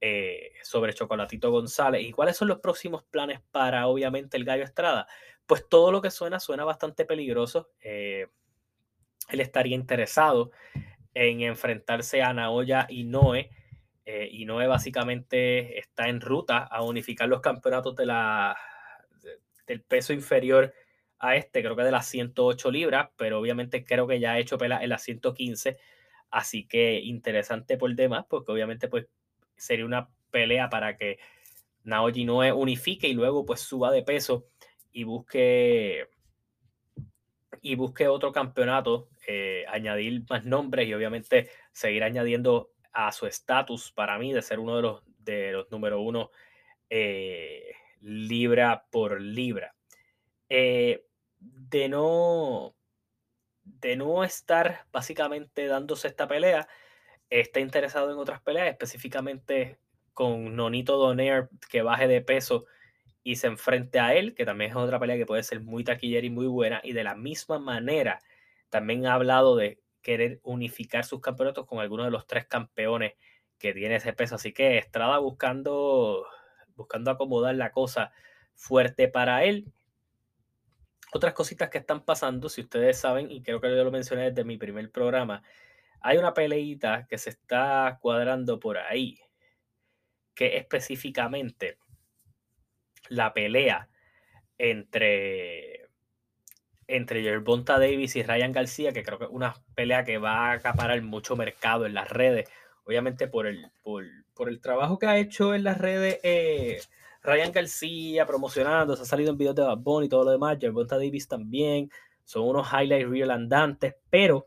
eh, 0.00 0.52
sobre 0.62 0.92
Chocolatito 0.92 1.50
González. 1.50 2.02
¿Y 2.02 2.12
cuáles 2.12 2.36
son 2.36 2.48
los 2.48 2.60
próximos 2.60 3.04
planes 3.04 3.40
para, 3.50 3.86
obviamente, 3.86 4.36
el 4.36 4.44
Gallo 4.44 4.64
Estrada? 4.64 5.06
Pues 5.46 5.68
todo 5.68 5.92
lo 5.92 6.00
que 6.00 6.10
suena 6.10 6.40
suena 6.40 6.64
bastante 6.64 7.04
peligroso. 7.04 7.70
él 7.80 8.28
estaría 9.40 9.76
interesado 9.76 10.50
en 11.14 11.40
enfrentarse 11.40 12.22
a 12.22 12.32
Naoya 12.32 12.86
y 12.88 13.04
Noe. 13.04 13.50
Eh, 14.04 14.28
y 14.30 14.44
Noe 14.44 14.66
básicamente 14.66 15.78
está 15.78 16.08
en 16.08 16.20
ruta 16.20 16.58
a 16.58 16.82
unificar 16.82 17.28
los 17.28 17.40
campeonatos 17.40 17.94
de 17.96 18.06
la, 18.06 18.56
del 19.66 19.82
peso 19.82 20.12
inferior 20.12 20.72
a 21.20 21.36
este, 21.36 21.62
creo 21.62 21.76
que 21.76 21.82
de 21.82 21.92
las 21.92 22.06
108 22.06 22.70
libras, 22.70 23.10
pero 23.16 23.38
obviamente 23.38 23.84
creo 23.84 24.06
que 24.06 24.18
ya 24.18 24.32
ha 24.32 24.38
hecho 24.38 24.58
pelea 24.58 24.82
en 24.82 24.88
las 24.88 25.02
115, 25.02 25.76
así 26.30 26.66
que 26.66 27.00
interesante 27.00 27.76
por 27.76 27.94
demás, 27.94 28.24
porque 28.28 28.52
obviamente 28.52 28.88
pues 28.88 29.06
sería 29.56 29.84
una 29.84 30.08
pelea 30.30 30.70
para 30.70 30.96
que 30.96 31.18
Naoji 31.84 32.24
no 32.24 32.38
unifique 32.56 33.08
y 33.08 33.14
luego 33.14 33.44
pues 33.44 33.60
suba 33.60 33.90
de 33.92 34.02
peso 34.02 34.46
y 34.92 35.04
busque 35.04 36.08
y 37.62 37.74
busque 37.74 38.08
otro 38.08 38.32
campeonato, 38.32 39.08
eh, 39.26 39.64
añadir 39.68 40.24
más 40.30 40.44
nombres 40.46 40.88
y 40.88 40.94
obviamente 40.94 41.50
seguir 41.72 42.02
añadiendo 42.02 42.70
a 42.92 43.12
su 43.12 43.26
estatus 43.26 43.92
para 43.92 44.18
mí 44.18 44.32
de 44.32 44.40
ser 44.40 44.58
uno 44.58 44.76
de 44.76 44.82
los, 44.82 45.02
de 45.18 45.52
los 45.52 45.70
número 45.70 46.00
uno 46.00 46.30
eh, 46.88 47.72
libra 48.00 48.86
por 48.90 49.20
libra. 49.20 49.74
Eh, 50.48 51.04
de 51.40 51.88
no 51.88 52.74
de 53.64 53.96
no 53.96 54.24
estar 54.24 54.86
básicamente 54.92 55.66
dándose 55.66 56.08
esta 56.08 56.28
pelea, 56.28 56.68
está 57.30 57.60
interesado 57.60 58.10
en 58.12 58.18
otras 58.18 58.40
peleas, 58.40 58.68
específicamente 58.68 59.78
con 60.12 60.56
Nonito 60.56 60.96
Donaire 60.96 61.48
que 61.70 61.82
baje 61.82 62.08
de 62.08 62.20
peso 62.20 62.66
y 63.22 63.36
se 63.36 63.46
enfrente 63.46 64.00
a 64.00 64.14
él, 64.14 64.34
que 64.34 64.44
también 64.44 64.70
es 64.70 64.76
otra 64.76 64.98
pelea 64.98 65.16
que 65.16 65.26
puede 65.26 65.42
ser 65.42 65.60
muy 65.60 65.84
taquillera 65.84 66.26
y 66.26 66.30
muy 66.30 66.46
buena. 66.46 66.80
Y 66.82 66.92
de 66.92 67.04
la 67.04 67.14
misma 67.14 67.58
manera, 67.58 68.20
también 68.70 69.06
ha 69.06 69.14
hablado 69.14 69.56
de 69.56 69.80
querer 70.02 70.40
unificar 70.42 71.04
sus 71.04 71.20
campeonatos 71.20 71.66
con 71.66 71.80
algunos 71.80 72.06
de 72.06 72.10
los 72.10 72.26
tres 72.26 72.46
campeones 72.46 73.14
que 73.58 73.74
tiene 73.74 73.96
ese 73.96 74.12
peso. 74.12 74.36
Así 74.36 74.52
que 74.52 74.78
Estrada 74.78 75.18
buscando, 75.18 76.26
buscando 76.76 77.10
acomodar 77.10 77.54
la 77.54 77.72
cosa 77.72 78.12
fuerte 78.54 79.08
para 79.08 79.44
él. 79.44 79.72
Otras 81.12 81.34
cositas 81.34 81.70
que 81.70 81.78
están 81.78 82.04
pasando, 82.04 82.48
si 82.48 82.60
ustedes 82.60 82.98
saben, 82.98 83.30
y 83.30 83.42
creo 83.42 83.60
que 83.60 83.68
yo 83.68 83.84
lo 83.84 83.90
mencioné 83.90 84.30
desde 84.30 84.44
mi 84.44 84.56
primer 84.58 84.90
programa, 84.90 85.42
hay 86.00 86.18
una 86.18 86.34
peleita 86.34 87.06
que 87.08 87.18
se 87.18 87.30
está 87.30 87.98
cuadrando 88.00 88.60
por 88.60 88.78
ahí, 88.78 89.18
que 90.34 90.56
específicamente 90.56 91.78
la 93.08 93.34
pelea 93.34 93.88
entre, 94.56 95.88
entre 96.86 97.22
Davis 97.42 98.16
y 98.16 98.22
Ryan 98.22 98.52
García, 98.52 98.92
que 98.92 99.02
creo 99.02 99.18
que 99.18 99.24
es 99.24 99.30
una 99.30 99.54
pelea 99.74 100.04
que 100.04 100.18
va 100.18 100.50
a 100.50 100.52
acaparar 100.52 101.00
mucho 101.02 101.36
mercado 101.36 101.86
en 101.86 101.94
las 101.94 102.08
redes, 102.08 102.48
obviamente 102.84 103.26
por 103.26 103.46
el, 103.46 103.70
por, 103.82 104.04
el 104.48 104.60
trabajo 104.60 104.98
que 104.98 105.06
ha 105.06 105.18
hecho 105.18 105.54
en 105.54 105.64
las 105.64 105.78
redes 105.78 106.18
eh, 106.22 106.80
Ryan 107.22 107.52
García 107.52 108.26
promocionando, 108.26 108.96
se 108.96 109.02
ha 109.02 109.06
salido 109.06 109.30
en 109.30 109.38
videos 109.38 109.54
de 109.54 109.62
Bad 109.62 110.02
y 110.02 110.08
todo 110.08 110.24
lo 110.24 110.30
demás, 110.30 110.58
Gervonta 110.60 110.96
Davis 110.96 111.28
también, 111.28 111.90
son 112.24 112.48
unos 112.48 112.68
highlights 112.72 113.10
real 113.10 113.30
andantes, 113.30 113.94
pero 114.08 114.46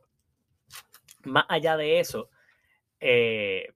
más 1.23 1.45
allá 1.49 1.77
de 1.77 1.99
eso, 1.99 2.29
eh, 2.99 3.73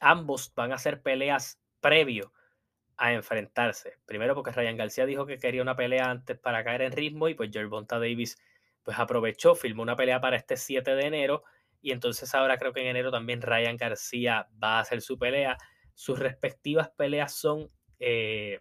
ambos 0.00 0.52
van 0.54 0.72
a 0.72 0.76
hacer 0.76 1.02
peleas 1.02 1.60
previo 1.80 2.32
a 2.96 3.12
enfrentarse. 3.12 3.98
Primero 4.06 4.34
porque 4.34 4.52
Ryan 4.52 4.76
García 4.76 5.06
dijo 5.06 5.26
que 5.26 5.38
quería 5.38 5.62
una 5.62 5.76
pelea 5.76 6.10
antes 6.10 6.38
para 6.38 6.62
caer 6.64 6.82
en 6.82 6.92
ritmo 6.92 7.28
y 7.28 7.34
pues 7.34 7.50
Gervonta 7.52 7.98
Davis 7.98 8.38
pues 8.82 8.98
aprovechó, 8.98 9.54
filmó 9.54 9.82
una 9.82 9.96
pelea 9.96 10.20
para 10.20 10.36
este 10.36 10.56
7 10.56 10.94
de 10.94 11.06
enero 11.06 11.44
y 11.80 11.92
entonces 11.92 12.34
ahora 12.34 12.56
creo 12.58 12.72
que 12.72 12.80
en 12.80 12.88
enero 12.88 13.10
también 13.10 13.42
Ryan 13.42 13.76
García 13.76 14.48
va 14.62 14.78
a 14.78 14.80
hacer 14.80 15.00
su 15.00 15.18
pelea. 15.18 15.56
Sus 15.94 16.18
respectivas 16.18 16.90
peleas 16.90 17.34
son 17.34 17.70
eh, 17.98 18.60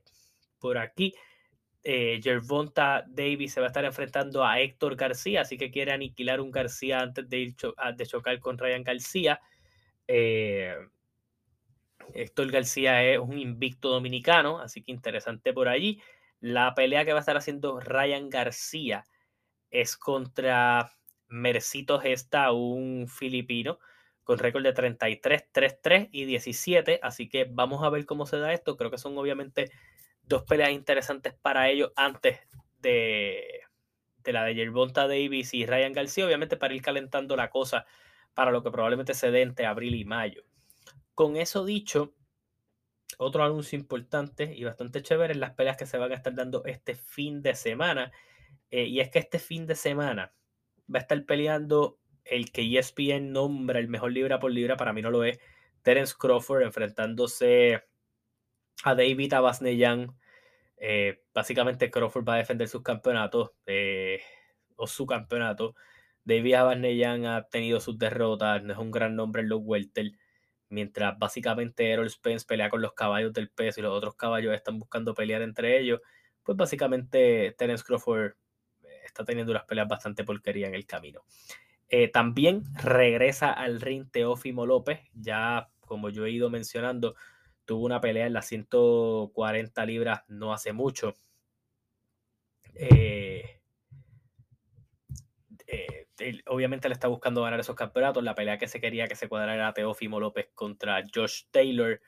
por 0.59 0.77
aquí. 0.77 1.13
Eh, 1.83 2.21
Gervonta 2.23 3.03
Davis 3.07 3.53
se 3.53 3.59
va 3.59 3.67
a 3.67 3.69
estar 3.69 3.83
enfrentando 3.83 4.45
a 4.45 4.59
Héctor 4.61 4.95
García, 4.95 5.41
así 5.41 5.57
que 5.57 5.69
quiere 5.69 5.91
aniquilar 5.91 6.39
un 6.39 6.51
García 6.51 6.99
antes 6.99 7.27
de, 7.29 7.37
ir 7.39 7.55
de 7.95 8.05
chocar 8.05 8.39
con 8.39 8.57
Ryan 8.57 8.83
García. 8.83 9.41
Eh, 10.07 10.75
Héctor 12.13 12.51
García 12.51 13.03
es 13.03 13.19
un 13.19 13.37
invicto 13.37 13.89
dominicano, 13.89 14.59
así 14.59 14.81
que 14.81 14.91
interesante 14.91 15.53
por 15.53 15.67
allí. 15.67 16.01
La 16.39 16.73
pelea 16.75 17.05
que 17.05 17.13
va 17.13 17.19
a 17.19 17.21
estar 17.21 17.37
haciendo 17.37 17.79
Ryan 17.79 18.29
García 18.29 19.05
es 19.71 19.97
contra 19.97 20.91
Mercito 21.27 21.99
Gesta, 21.99 22.51
un 22.51 23.07
filipino 23.07 23.79
con 24.23 24.39
récord 24.39 24.63
de 24.63 24.73
33, 24.73 25.51
3-3 25.51 26.09
y 26.11 26.25
17. 26.25 26.99
Así 27.01 27.27
que 27.29 27.45
vamos 27.49 27.83
a 27.83 27.89
ver 27.89 28.05
cómo 28.05 28.25
se 28.25 28.37
da 28.37 28.53
esto. 28.53 28.77
Creo 28.77 28.91
que 28.91 28.97
son 28.97 29.17
obviamente 29.17 29.71
dos 30.23 30.43
peleas 30.43 30.71
interesantes 30.71 31.33
para 31.33 31.69
ellos 31.69 31.91
antes 31.95 32.39
de, 32.79 33.61
de 34.23 34.33
la 34.33 34.45
de 34.45 34.55
Yerbonta 34.55 35.07
Davis 35.07 35.53
y 35.53 35.65
Ryan 35.65 35.93
García. 35.93 36.25
Obviamente 36.25 36.57
para 36.57 36.73
ir 36.73 36.81
calentando 36.81 37.35
la 37.35 37.49
cosa 37.49 37.85
para 38.33 38.51
lo 38.51 38.63
que 38.63 38.71
probablemente 38.71 39.13
se 39.13 39.31
dé 39.31 39.41
entre 39.41 39.65
abril 39.65 39.95
y 39.95 40.05
mayo. 40.05 40.43
Con 41.13 41.37
eso 41.37 41.65
dicho, 41.65 42.15
otro 43.17 43.43
anuncio 43.43 43.77
importante 43.77 44.53
y 44.55 44.63
bastante 44.63 45.01
chévere 45.01 45.33
en 45.33 45.39
las 45.39 45.51
peleas 45.51 45.77
que 45.77 45.85
se 45.85 45.97
van 45.97 46.11
a 46.11 46.15
estar 46.15 46.33
dando 46.33 46.63
este 46.65 46.95
fin 46.95 47.41
de 47.41 47.55
semana. 47.55 48.11
Eh, 48.71 48.85
y 48.85 48.99
es 48.99 49.09
que 49.09 49.19
este 49.19 49.37
fin 49.39 49.67
de 49.67 49.75
semana 49.75 50.33
va 50.93 50.99
a 50.99 51.01
estar 51.01 51.23
peleando 51.25 51.99
el 52.25 52.51
que 52.51 52.77
ESPN 52.77 53.31
nombra 53.31 53.79
el 53.79 53.87
mejor 53.87 54.11
libra 54.11 54.39
por 54.39 54.51
libra, 54.51 54.77
para 54.77 54.93
mí 54.93 55.01
no 55.01 55.11
lo 55.11 55.23
es, 55.23 55.39
Terence 55.81 56.15
Crawford 56.17 56.63
enfrentándose 56.63 57.83
a 58.83 58.95
David 58.95 59.33
Abasneyan. 59.33 60.15
Eh, 60.77 61.21
básicamente 61.33 61.91
Crawford 61.91 62.27
va 62.27 62.35
a 62.35 62.37
defender 62.37 62.67
sus 62.67 62.83
campeonatos 62.83 63.51
eh, 63.65 64.21
o 64.75 64.87
su 64.87 65.05
campeonato. 65.05 65.75
David 66.23 66.53
Abasneyan 66.55 67.25
ha 67.25 67.43
tenido 67.43 67.79
sus 67.79 67.97
derrotas, 67.97 68.63
no 68.63 68.73
es 68.73 68.79
un 68.79 68.91
gran 68.91 69.15
nombre 69.15 69.41
en 69.41 69.49
los 69.49 69.59
welter 69.63 70.13
mientras 70.73 71.17
básicamente 71.17 71.91
Errol 71.91 72.09
Spence 72.09 72.45
pelea 72.45 72.69
con 72.69 72.81
los 72.81 72.93
caballos 72.93 73.31
del 73.31 73.49
peso 73.49 73.79
y 73.79 73.83
los 73.83 73.93
otros 73.93 74.15
caballos 74.15 74.53
están 74.53 74.79
buscando 74.79 75.13
pelear 75.13 75.43
entre 75.43 75.79
ellos, 75.79 76.01
pues 76.41 76.57
básicamente 76.57 77.53
Terence 77.57 77.83
Crawford 77.85 78.31
eh, 78.83 79.01
está 79.05 79.23
teniendo 79.23 79.51
unas 79.51 79.65
peleas 79.65 79.87
bastante 79.87 80.23
porquería 80.23 80.67
en 80.67 80.75
el 80.75 80.85
camino. 80.85 81.23
Eh, 81.95 82.07
también 82.07 82.63
regresa 82.73 83.51
al 83.51 83.79
ring 83.79 84.09
Teófimo 84.09 84.65
López, 84.65 85.01
ya 85.13 85.69
como 85.81 86.09
yo 86.09 86.25
he 86.25 86.31
ido 86.31 86.49
mencionando, 86.49 87.13
tuvo 87.65 87.85
una 87.85 88.01
pelea 88.01 88.25
en 88.25 88.33
las 88.33 88.47
140 88.47 89.85
libras 89.85 90.23
no 90.27 90.53
hace 90.53 90.73
mucho. 90.73 91.13
Eh, 92.73 93.61
obviamente 96.47 96.89
le 96.89 96.95
está 96.95 97.07
buscando 97.07 97.43
ganar 97.43 97.59
esos 97.59 97.75
campeonatos. 97.75 98.23
La 98.23 98.33
pelea 98.33 98.57
que 98.57 98.67
se 98.67 98.81
quería 98.81 99.07
que 99.07 99.15
se 99.15 99.29
cuadrara 99.29 99.53
era 99.53 99.73
Teófimo 99.75 100.19
López 100.19 100.49
contra 100.55 101.03
Josh 101.13 101.43
Taylor. 101.51 102.01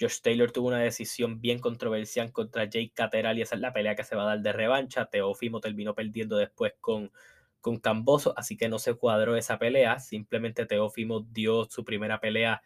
Josh 0.00 0.22
Taylor 0.22 0.50
tuvo 0.50 0.68
una 0.68 0.80
decisión 0.80 1.42
bien 1.42 1.58
controversial 1.58 2.32
contra 2.32 2.64
Jake 2.64 2.92
Cateral 2.94 3.36
y 3.36 3.42
esa 3.42 3.56
es 3.56 3.60
la 3.60 3.74
pelea 3.74 3.96
que 3.96 4.04
se 4.04 4.16
va 4.16 4.22
a 4.22 4.26
dar 4.28 4.40
de 4.40 4.54
revancha. 4.54 5.10
Teófimo 5.10 5.60
terminó 5.60 5.94
perdiendo 5.94 6.38
después 6.38 6.72
con, 6.80 7.12
con 7.60 7.78
Camboso, 7.78 8.34
así 8.36 8.56
que 8.56 8.68
no 8.68 8.78
se 8.78 8.94
cuadró 8.94 9.36
esa 9.36 9.58
pelea. 9.58 9.98
Simplemente 9.98 10.66
Teófimo 10.66 11.20
dio 11.20 11.64
su 11.64 11.84
primera 11.84 12.20
pelea 12.20 12.62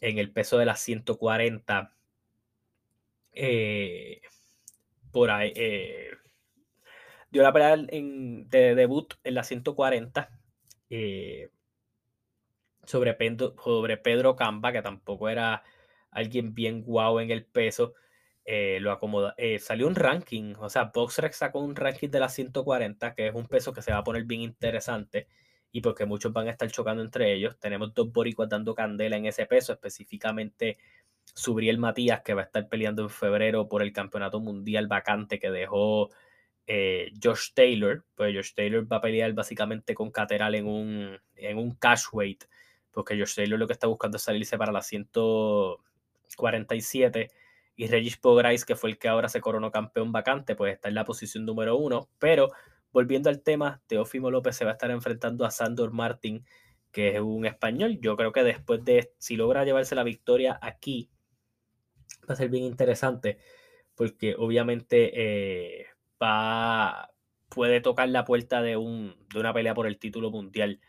en 0.00 0.18
el 0.18 0.32
peso 0.32 0.58
de 0.58 0.66
las 0.66 0.80
140 0.80 1.96
eh, 3.32 4.22
por 5.12 5.30
ahí. 5.30 5.52
Eh, 5.54 6.10
dio 7.30 7.42
la 7.42 7.52
pelea 7.52 7.74
en, 7.74 8.48
de 8.48 8.74
debut 8.74 9.14
en 9.24 9.34
la 9.34 9.44
140 9.44 10.30
eh, 10.90 11.50
sobre, 12.84 13.14
Pedro, 13.14 13.54
sobre 13.62 13.98
Pedro 13.98 14.36
Camba, 14.36 14.72
que 14.72 14.82
tampoco 14.82 15.28
era 15.28 15.62
alguien 16.10 16.54
bien 16.54 16.82
guau 16.82 17.20
en 17.20 17.30
el 17.30 17.44
peso. 17.44 17.94
Eh, 18.48 18.78
lo 18.80 18.92
acomoda. 18.92 19.34
Eh, 19.36 19.58
salió 19.58 19.88
un 19.88 19.96
ranking, 19.96 20.54
o 20.60 20.70
sea, 20.70 20.92
BoxRec 20.94 21.32
sacó 21.32 21.58
un 21.58 21.74
ranking 21.74 22.08
de 22.08 22.20
la 22.20 22.28
140, 22.28 23.12
que 23.12 23.26
es 23.26 23.34
un 23.34 23.48
peso 23.48 23.72
que 23.72 23.82
se 23.82 23.90
va 23.90 23.98
a 23.98 24.04
poner 24.04 24.22
bien 24.22 24.42
interesante 24.42 25.26
y 25.72 25.80
porque 25.80 26.06
muchos 26.06 26.32
van 26.32 26.46
a 26.46 26.52
estar 26.52 26.70
chocando 26.70 27.02
entre 27.02 27.32
ellos. 27.32 27.58
Tenemos 27.58 27.92
dos 27.92 28.12
boricuas 28.12 28.48
dando 28.48 28.72
candela 28.74 29.16
en 29.16 29.26
ese 29.26 29.46
peso, 29.46 29.72
específicamente 29.72 30.78
Subriel 31.34 31.78
Matías, 31.78 32.22
que 32.22 32.34
va 32.34 32.42
a 32.42 32.44
estar 32.44 32.68
peleando 32.68 33.02
en 33.02 33.10
febrero 33.10 33.68
por 33.68 33.82
el 33.82 33.92
campeonato 33.92 34.38
mundial 34.38 34.86
vacante 34.86 35.40
que 35.40 35.50
dejó 35.50 36.10
eh, 36.68 37.12
Josh 37.20 37.52
Taylor, 37.52 38.04
pues 38.14 38.32
Josh 38.34 38.54
Taylor 38.54 38.90
va 38.90 38.98
a 38.98 39.00
pelear 39.00 39.32
básicamente 39.32 39.94
con 39.94 40.12
Cateral 40.12 40.54
en 40.54 40.68
un, 40.68 41.18
en 41.34 41.58
un 41.58 41.74
cash 41.74 42.04
weight, 42.12 42.44
porque 42.92 43.18
Josh 43.18 43.34
Taylor 43.34 43.58
lo 43.58 43.66
que 43.66 43.72
está 43.72 43.88
buscando 43.88 44.18
es 44.18 44.22
salirse 44.22 44.56
para 44.56 44.70
la 44.72 44.82
147 44.82 47.30
y 47.76 47.86
Regis 47.88 48.16
Pograis, 48.16 48.64
que 48.64 48.74
fue 48.74 48.90
el 48.90 48.98
que 48.98 49.08
ahora 49.08 49.28
se 49.28 49.40
coronó 49.40 49.70
campeón 49.70 50.10
vacante, 50.10 50.56
pues 50.56 50.74
está 50.74 50.88
en 50.88 50.94
la 50.94 51.04
posición 51.04 51.44
número 51.44 51.76
uno, 51.76 52.08
pero 52.18 52.50
volviendo 52.90 53.28
al 53.28 53.42
tema, 53.42 53.82
Teófimo 53.86 54.30
López 54.30 54.56
se 54.56 54.64
va 54.64 54.70
a 54.72 54.74
estar 54.74 54.90
enfrentando 54.90 55.44
a 55.44 55.50
Sandor 55.50 55.92
Martin, 55.92 56.44
que 56.90 57.14
es 57.14 57.20
un 57.20 57.44
español. 57.44 57.98
Yo 58.00 58.16
creo 58.16 58.32
que 58.32 58.42
después 58.42 58.82
de, 58.84 59.12
si 59.18 59.36
logra 59.36 59.64
llevarse 59.64 59.94
la 59.94 60.02
victoria 60.02 60.58
aquí, 60.62 61.10
va 62.28 62.32
a 62.32 62.36
ser 62.36 62.48
bien 62.48 62.64
interesante, 62.64 63.38
porque 63.94 64.34
obviamente 64.38 65.12
eh, 65.14 65.86
va, 66.22 67.12
puede 67.50 67.82
tocar 67.82 68.08
la 68.08 68.24
puerta 68.24 68.62
de, 68.62 68.78
un, 68.78 69.14
de 69.32 69.40
una 69.40 69.52
pelea 69.52 69.74
por 69.74 69.86
el 69.86 69.98
título 69.98 70.30
mundial, 70.30 70.80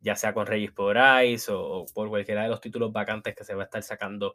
ya 0.00 0.16
sea 0.16 0.34
con 0.34 0.46
Regis 0.46 0.72
Porais 0.72 1.48
o, 1.48 1.62
o, 1.62 1.86
por 1.86 2.08
cualquiera 2.08 2.42
de 2.42 2.48
los 2.48 2.60
títulos 2.60 2.92
vacantes 2.92 3.36
que 3.36 3.44
se 3.44 3.54
va 3.54 3.62
a 3.62 3.66
estar 3.66 3.84
sacando 3.84 4.34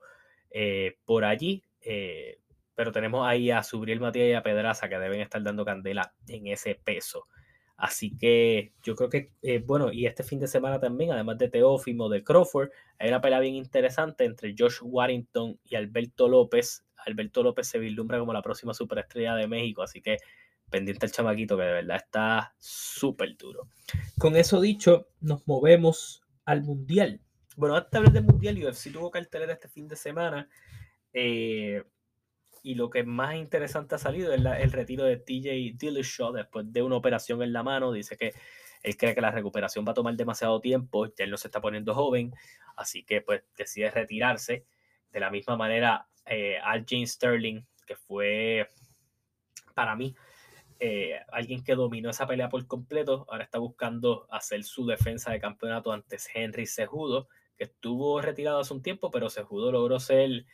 eh, 0.50 0.98
por 1.06 1.26
allí. 1.26 1.64
Eh, 1.82 2.40
pero 2.76 2.92
tenemos 2.92 3.28
ahí 3.28 3.52
a 3.52 3.64
Subriel 3.64 4.00
Matías 4.00 4.30
y 4.30 4.34
a 4.34 4.44
Pedraza 4.44 4.88
que 4.88 4.98
deben 4.98 5.22
estar 5.22 5.44
dando 5.44 5.66
candela 5.66 6.14
en 6.28 6.48
ese 6.48 6.76
peso. 6.76 7.28
Así 7.76 8.18
que 8.18 8.74
yo 8.84 8.96
creo 8.96 9.10
que, 9.10 9.32
eh, 9.42 9.60
bueno, 9.60 9.92
y 9.92 10.06
este 10.06 10.24
fin 10.24 10.40
de 10.40 10.48
semana 10.48 10.80
también, 10.82 11.14
además 11.14 11.38
de 11.38 11.50
Teófimo, 11.50 12.10
de 12.10 12.26
Crawford, 12.26 12.70
hay 13.00 13.08
una 13.08 13.22
pelea 13.22 13.40
bien 13.40 13.56
interesante 13.56 14.26
entre 14.26 14.54
Josh 14.58 14.80
Warrington 14.82 15.58
y 15.64 15.76
Alberto 15.76 16.28
López. 16.28 16.86
Alberto 17.06 17.42
López 17.42 17.68
se 17.68 17.80
vislumbra 17.80 18.20
como 18.20 18.34
la 18.34 18.42
próxima 18.42 18.74
superestrella 18.74 19.36
de 19.36 19.48
México, 19.48 19.82
así 19.82 20.02
que 20.02 20.18
pendiente 20.70 21.06
el 21.06 21.12
chamaquito 21.14 21.58
que 21.58 21.64
de 21.64 21.72
verdad 21.72 21.98
está 21.98 22.54
súper 22.58 23.38
duro. 23.38 23.68
Con 24.18 24.36
eso 24.36 24.60
dicho, 24.60 25.08
nos 25.22 25.48
movemos 25.48 26.22
al 26.44 26.64
Mundial. 26.64 27.22
Bueno, 27.56 27.76
antes 27.76 27.92
de 27.92 27.98
hablar 27.98 28.14
del 28.14 28.24
Mundial, 28.24 28.58
UFC 28.58 28.92
tuvo 28.92 29.10
cartelera 29.10 29.54
este 29.54 29.70
fin 29.70 29.88
de 29.88 29.96
semana. 29.96 30.50
Eh, 31.14 31.84
y 32.62 32.76
lo 32.76 32.90
que 32.90 33.04
más 33.04 33.36
interesante 33.36 33.96
ha 33.96 33.98
salido 33.98 34.34
es 34.34 34.40
el 34.40 34.72
retiro 34.72 35.06
de 35.06 35.18
TJ 35.18 35.78
Dillashaw 35.78 36.34
después 36.34 36.72
de 36.72 36.84
una 36.84 36.96
operación 36.98 37.42
en 37.42 37.54
la 37.54 37.64
mano. 37.64 37.92
Dice 37.92 38.18
que 38.18 38.34
él 38.84 38.98
cree 38.98 39.16
que 39.16 39.22
la 39.22 39.32
recuperación 39.32 39.86
va 39.86 39.92
a 39.92 39.96
tomar 39.96 40.16
demasiado 40.16 40.60
tiempo, 40.60 41.08
ya 41.08 41.26
él 41.26 41.32
no 41.32 41.38
se 41.38 41.48
está 41.48 41.62
poniendo 41.62 41.94
joven, 41.94 42.34
así 42.76 43.04
que 43.04 43.22
pues 43.22 43.44
decide 43.58 43.92
retirarse. 43.92 44.66
De 45.12 45.20
la 45.20 45.32
misma 45.32 45.58
manera, 45.58 46.08
eh, 46.26 46.58
Al 46.62 46.86
James 46.88 47.12
Sterling, 47.14 47.62
que 47.88 47.96
fue 47.96 48.68
para 49.74 49.96
mí 49.96 50.16
eh, 50.82 51.20
alguien 51.32 51.64
que 51.64 51.76
dominó 51.76 52.10
esa 52.10 52.26
pelea 52.26 52.48
por 52.48 52.66
completo, 52.66 53.26
ahora 53.30 53.44
está 53.44 53.60
buscando 53.60 54.28
hacer 54.32 54.64
su 54.64 54.86
defensa 54.86 55.32
de 55.32 55.40
campeonato 55.42 55.92
antes 55.92 56.30
Henry 56.34 56.66
Sejudo, 56.66 57.28
que 57.58 57.66
estuvo 57.66 58.22
retirado 58.22 58.60
hace 58.60 58.74
un 58.74 58.82
tiempo, 58.82 59.12
pero 59.12 59.30
Sejudo 59.30 59.74
logró 59.74 60.00
ser 60.00 60.46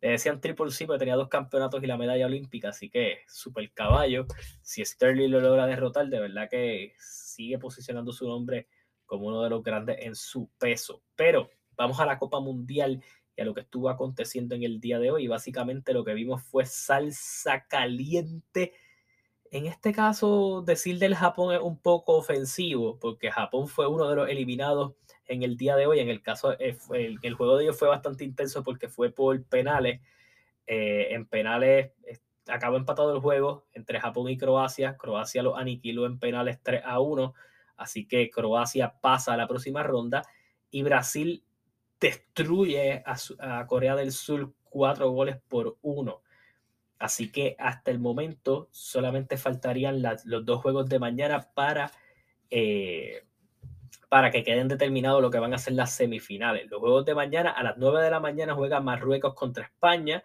le 0.00 0.10
decían 0.10 0.40
Triple 0.40 0.70
C 0.70 0.86
porque 0.86 0.98
tenía 0.98 1.16
dos 1.16 1.28
campeonatos 1.28 1.82
y 1.82 1.86
la 1.86 1.96
medalla 1.96 2.26
olímpica, 2.26 2.68
así 2.68 2.90
que 2.90 3.20
super 3.28 3.70
caballo. 3.72 4.26
Si 4.62 4.84
Sterling 4.84 5.30
lo 5.30 5.40
logra 5.40 5.66
derrotar, 5.66 6.06
de 6.08 6.20
verdad 6.20 6.48
que 6.50 6.94
sigue 6.98 7.58
posicionando 7.58 8.12
su 8.12 8.26
nombre 8.28 8.68
como 9.06 9.28
uno 9.28 9.42
de 9.42 9.50
los 9.50 9.62
grandes 9.62 9.98
en 10.00 10.14
su 10.14 10.50
peso. 10.58 11.02
Pero 11.14 11.48
vamos 11.76 12.00
a 12.00 12.06
la 12.06 12.18
Copa 12.18 12.40
Mundial 12.40 13.02
y 13.36 13.42
a 13.42 13.44
lo 13.44 13.54
que 13.54 13.60
estuvo 13.60 13.88
aconteciendo 13.88 14.54
en 14.54 14.64
el 14.64 14.80
día 14.80 14.98
de 14.98 15.10
hoy. 15.10 15.28
Básicamente 15.28 15.92
lo 15.92 16.04
que 16.04 16.14
vimos 16.14 16.42
fue 16.42 16.66
salsa 16.66 17.66
caliente. 17.68 18.72
En 19.56 19.64
este 19.64 19.94
caso, 19.94 20.60
decir 20.66 20.98
del 20.98 21.14
Japón 21.14 21.54
es 21.54 21.62
un 21.62 21.78
poco 21.78 22.14
ofensivo, 22.18 22.98
porque 22.98 23.30
Japón 23.32 23.68
fue 23.68 23.86
uno 23.86 24.06
de 24.06 24.14
los 24.14 24.28
eliminados 24.28 24.92
en 25.24 25.42
el 25.42 25.56
día 25.56 25.76
de 25.76 25.86
hoy. 25.86 26.00
En 26.00 26.10
el 26.10 26.20
caso, 26.20 26.52
eh, 26.60 26.76
el, 26.92 27.34
juego 27.34 27.56
de 27.56 27.64
ellos 27.64 27.78
fue 27.78 27.88
bastante 27.88 28.22
intenso 28.22 28.62
porque 28.62 28.90
fue 28.90 29.12
por 29.12 29.42
penales. 29.44 30.02
Eh, 30.66 31.14
en 31.14 31.24
penales 31.24 31.92
acabó 32.48 32.76
empatado 32.76 33.14
el 33.14 33.20
juego 33.20 33.64
entre 33.72 33.98
Japón 33.98 34.28
y 34.28 34.36
Croacia. 34.36 34.98
Croacia 34.98 35.42
lo 35.42 35.56
aniquiló 35.56 36.04
en 36.04 36.18
penales 36.18 36.60
3 36.62 36.82
a 36.84 37.00
1. 37.00 37.32
Así 37.78 38.06
que 38.06 38.28
Croacia 38.28 38.96
pasa 39.00 39.32
a 39.32 39.38
la 39.38 39.48
próxima 39.48 39.82
ronda 39.82 40.22
y 40.70 40.82
Brasil 40.82 41.42
destruye 41.98 43.02
a, 43.06 43.66
Corea 43.66 43.96
del 43.96 44.12
Sur 44.12 44.52
cuatro 44.64 45.08
goles 45.12 45.38
por 45.48 45.78
uno. 45.80 46.20
Así 46.98 47.30
que 47.30 47.56
hasta 47.58 47.90
el 47.90 47.98
momento 47.98 48.68
solamente 48.70 49.36
faltarían 49.36 50.02
los 50.24 50.44
dos 50.44 50.62
juegos 50.62 50.88
de 50.88 50.98
mañana 50.98 51.48
para 51.54 51.92
eh, 52.50 53.26
para 54.08 54.30
que 54.30 54.44
queden 54.44 54.68
determinados 54.68 55.20
lo 55.20 55.30
que 55.30 55.38
van 55.38 55.54
a 55.54 55.58
ser 55.58 55.74
las 55.74 55.92
semifinales. 55.92 56.70
Los 56.70 56.80
juegos 56.80 57.04
de 57.04 57.14
mañana 57.14 57.50
a 57.50 57.62
las 57.62 57.76
9 57.76 58.02
de 58.02 58.10
la 58.10 58.20
mañana 58.20 58.54
juega 58.54 58.80
Marruecos 58.80 59.34
contra 59.34 59.64
España 59.64 60.22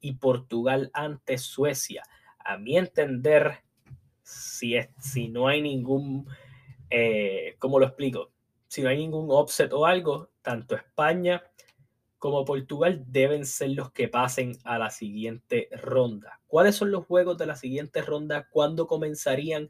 y 0.00 0.14
Portugal 0.14 0.90
ante 0.92 1.38
Suecia. 1.38 2.04
A 2.38 2.58
mi 2.58 2.78
entender, 2.78 3.60
si, 4.22 4.76
es, 4.76 4.88
si 4.98 5.28
no 5.28 5.48
hay 5.48 5.62
ningún, 5.62 6.28
eh, 6.90 7.56
¿cómo 7.58 7.80
lo 7.80 7.86
explico? 7.86 8.30
Si 8.68 8.82
no 8.82 8.88
hay 8.88 8.98
ningún 8.98 9.26
offset 9.30 9.72
o 9.72 9.84
algo, 9.84 10.30
tanto 10.42 10.76
España 10.76 11.42
como 12.24 12.46
Portugal 12.46 13.04
deben 13.06 13.44
ser 13.44 13.72
los 13.72 13.92
que 13.92 14.08
pasen 14.08 14.56
a 14.64 14.78
la 14.78 14.88
siguiente 14.88 15.68
ronda. 15.72 16.40
¿Cuáles 16.46 16.74
son 16.74 16.90
los 16.90 17.04
juegos 17.04 17.36
de 17.36 17.44
la 17.44 17.54
siguiente 17.54 18.00
ronda? 18.00 18.48
¿Cuándo 18.48 18.86
comenzarían? 18.86 19.68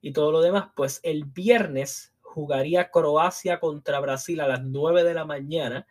Y 0.00 0.12
todo 0.12 0.32
lo 0.32 0.40
demás, 0.40 0.70
pues 0.74 1.00
el 1.02 1.26
viernes 1.26 2.14
jugaría 2.22 2.90
Croacia 2.90 3.60
contra 3.60 4.00
Brasil 4.00 4.40
a 4.40 4.48
las 4.48 4.62
9 4.62 5.04
de 5.04 5.12
la 5.12 5.26
mañana 5.26 5.86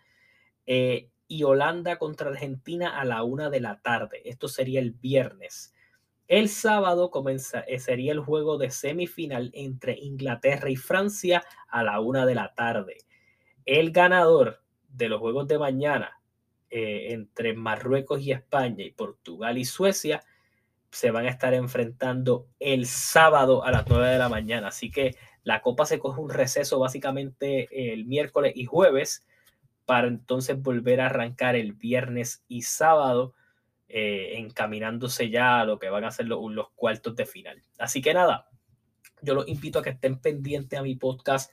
eh, 0.65 1.11
y 1.27 1.43
Holanda 1.43 1.99
contra 1.99 2.31
Argentina 2.31 2.99
a 2.99 3.05
la 3.05 3.21
1 3.21 3.51
de 3.51 3.59
la 3.59 3.79
tarde. 3.79 4.23
Esto 4.25 4.47
sería 4.47 4.79
el 4.79 4.93
viernes. 4.93 5.75
El 6.27 6.49
sábado 6.49 7.11
comienza, 7.11 7.59
eh, 7.59 7.77
sería 7.77 8.13
el 8.13 8.19
juego 8.19 8.57
de 8.57 8.71
semifinal 8.71 9.51
entre 9.53 9.93
Inglaterra 9.99 10.71
y 10.71 10.75
Francia 10.75 11.43
a 11.67 11.83
la 11.83 11.99
1 11.99 12.25
de 12.25 12.33
la 12.33 12.55
tarde. 12.55 12.97
El 13.63 13.91
ganador 13.91 14.63
de 14.89 15.09
los 15.09 15.19
juegos 15.19 15.47
de 15.47 15.59
mañana 15.59 16.19
eh, 16.69 17.13
entre 17.13 17.53
Marruecos 17.53 18.21
y 18.21 18.31
España 18.31 18.83
y 18.83 18.91
Portugal 18.91 19.57
y 19.57 19.65
Suecia 19.65 20.23
se 20.91 21.11
van 21.11 21.25
a 21.25 21.29
estar 21.29 21.53
enfrentando 21.53 22.47
el 22.59 22.85
sábado 22.85 23.63
a 23.63 23.71
las 23.71 23.87
9 23.87 24.07
de 24.07 24.17
la 24.17 24.29
mañana. 24.29 24.67
Así 24.69 24.91
que 24.91 25.15
la 25.43 25.61
Copa 25.61 25.85
se 25.85 25.99
coge 25.99 26.19
un 26.19 26.29
receso 26.29 26.79
básicamente 26.79 27.93
el 27.93 28.05
miércoles 28.05 28.53
y 28.55 28.65
jueves 28.65 29.25
para 29.85 30.07
entonces 30.07 30.61
volver 30.61 31.01
a 31.01 31.07
arrancar 31.07 31.55
el 31.55 31.73
viernes 31.73 32.43
y 32.47 32.61
sábado, 32.61 33.33
eh, 33.87 34.33
encaminándose 34.37 35.31
ya 35.31 35.61
a 35.61 35.65
lo 35.65 35.79
que 35.79 35.89
van 35.89 36.03
a 36.03 36.11
ser 36.11 36.27
los, 36.27 36.39
los 36.51 36.69
cuartos 36.75 37.15
de 37.15 37.25
final. 37.25 37.63
Así 37.79 37.99
que 37.99 38.13
nada, 38.13 38.47
yo 39.23 39.33
los 39.33 39.47
invito 39.47 39.79
a 39.79 39.81
que 39.81 39.89
estén 39.89 40.19
pendientes 40.19 40.77
a 40.77 40.83
mi 40.83 40.95
podcast. 40.95 41.51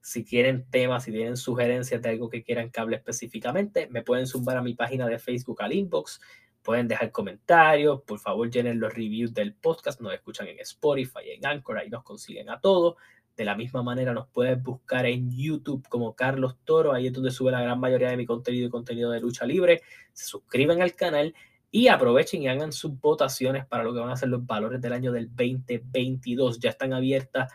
Si 0.00 0.24
quieren 0.24 0.66
temas, 0.70 1.04
si 1.04 1.12
tienen 1.12 1.36
sugerencias 1.36 2.00
de 2.00 2.08
algo 2.08 2.28
que 2.28 2.42
quieran 2.42 2.70
que 2.70 2.80
hable 2.80 2.96
específicamente, 2.96 3.88
me 3.90 4.02
pueden 4.02 4.26
sumar 4.26 4.56
a 4.56 4.62
mi 4.62 4.74
página 4.74 5.06
de 5.06 5.18
Facebook 5.18 5.62
al 5.62 5.72
inbox 5.72 6.20
Pueden 6.68 6.86
dejar 6.86 7.12
comentarios, 7.12 8.02
por 8.02 8.18
favor 8.18 8.50
llenen 8.50 8.78
los 8.78 8.92
reviews 8.92 9.32
del 9.32 9.54
podcast, 9.54 10.02
nos 10.02 10.12
escuchan 10.12 10.48
en 10.48 10.58
Spotify, 10.60 11.30
en 11.30 11.46
Anchor, 11.46 11.78
ahí 11.78 11.88
nos 11.88 12.02
consiguen 12.02 12.50
a 12.50 12.60
todos. 12.60 12.96
De 13.36 13.46
la 13.46 13.54
misma 13.54 13.82
manera 13.82 14.12
nos 14.12 14.28
puedes 14.28 14.62
buscar 14.62 15.06
en 15.06 15.30
YouTube 15.30 15.88
como 15.88 16.14
Carlos 16.14 16.56
Toro, 16.64 16.92
ahí 16.92 17.06
es 17.06 17.12
donde 17.14 17.30
sube 17.30 17.52
la 17.52 17.62
gran 17.62 17.80
mayoría 17.80 18.10
de 18.10 18.18
mi 18.18 18.26
contenido 18.26 18.66
y 18.66 18.70
contenido 18.70 19.10
de 19.10 19.18
lucha 19.18 19.46
libre. 19.46 19.80
Se 20.12 20.26
suscriben 20.26 20.82
al 20.82 20.94
canal 20.94 21.34
y 21.70 21.88
aprovechen 21.88 22.42
y 22.42 22.48
hagan 22.48 22.72
sus 22.72 23.00
votaciones 23.00 23.64
para 23.64 23.84
lo 23.84 23.94
que 23.94 24.00
van 24.00 24.10
a 24.10 24.16
ser 24.16 24.28
los 24.28 24.44
valores 24.44 24.80
del 24.80 24.92
año 24.92 25.10
del 25.10 25.28
2022. 25.28 26.58
Ya 26.58 26.68
están 26.68 26.92
abiertas, 26.92 27.50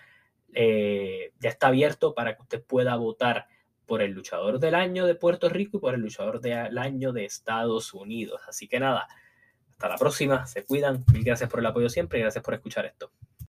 eh, 0.55 1.31
ya 1.39 1.49
está 1.49 1.67
abierto 1.67 2.13
para 2.13 2.35
que 2.35 2.41
usted 2.41 2.63
pueda 2.63 2.95
votar 2.95 3.47
por 3.85 4.01
el 4.01 4.11
luchador 4.11 4.59
del 4.59 4.75
año 4.75 5.05
de 5.05 5.15
Puerto 5.15 5.49
Rico 5.49 5.77
y 5.77 5.79
por 5.79 5.93
el 5.93 6.01
luchador 6.01 6.39
del 6.39 6.77
año 6.77 7.11
de 7.11 7.25
Estados 7.25 7.93
Unidos. 7.93 8.41
Así 8.47 8.67
que 8.67 8.79
nada, 8.79 9.07
hasta 9.71 9.89
la 9.89 9.97
próxima, 9.97 10.45
se 10.45 10.65
cuidan, 10.65 11.03
y 11.13 11.23
gracias 11.23 11.49
por 11.49 11.59
el 11.59 11.65
apoyo 11.65 11.89
siempre 11.89 12.19
y 12.19 12.21
gracias 12.21 12.43
por 12.43 12.53
escuchar 12.53 12.85
esto. 12.85 13.11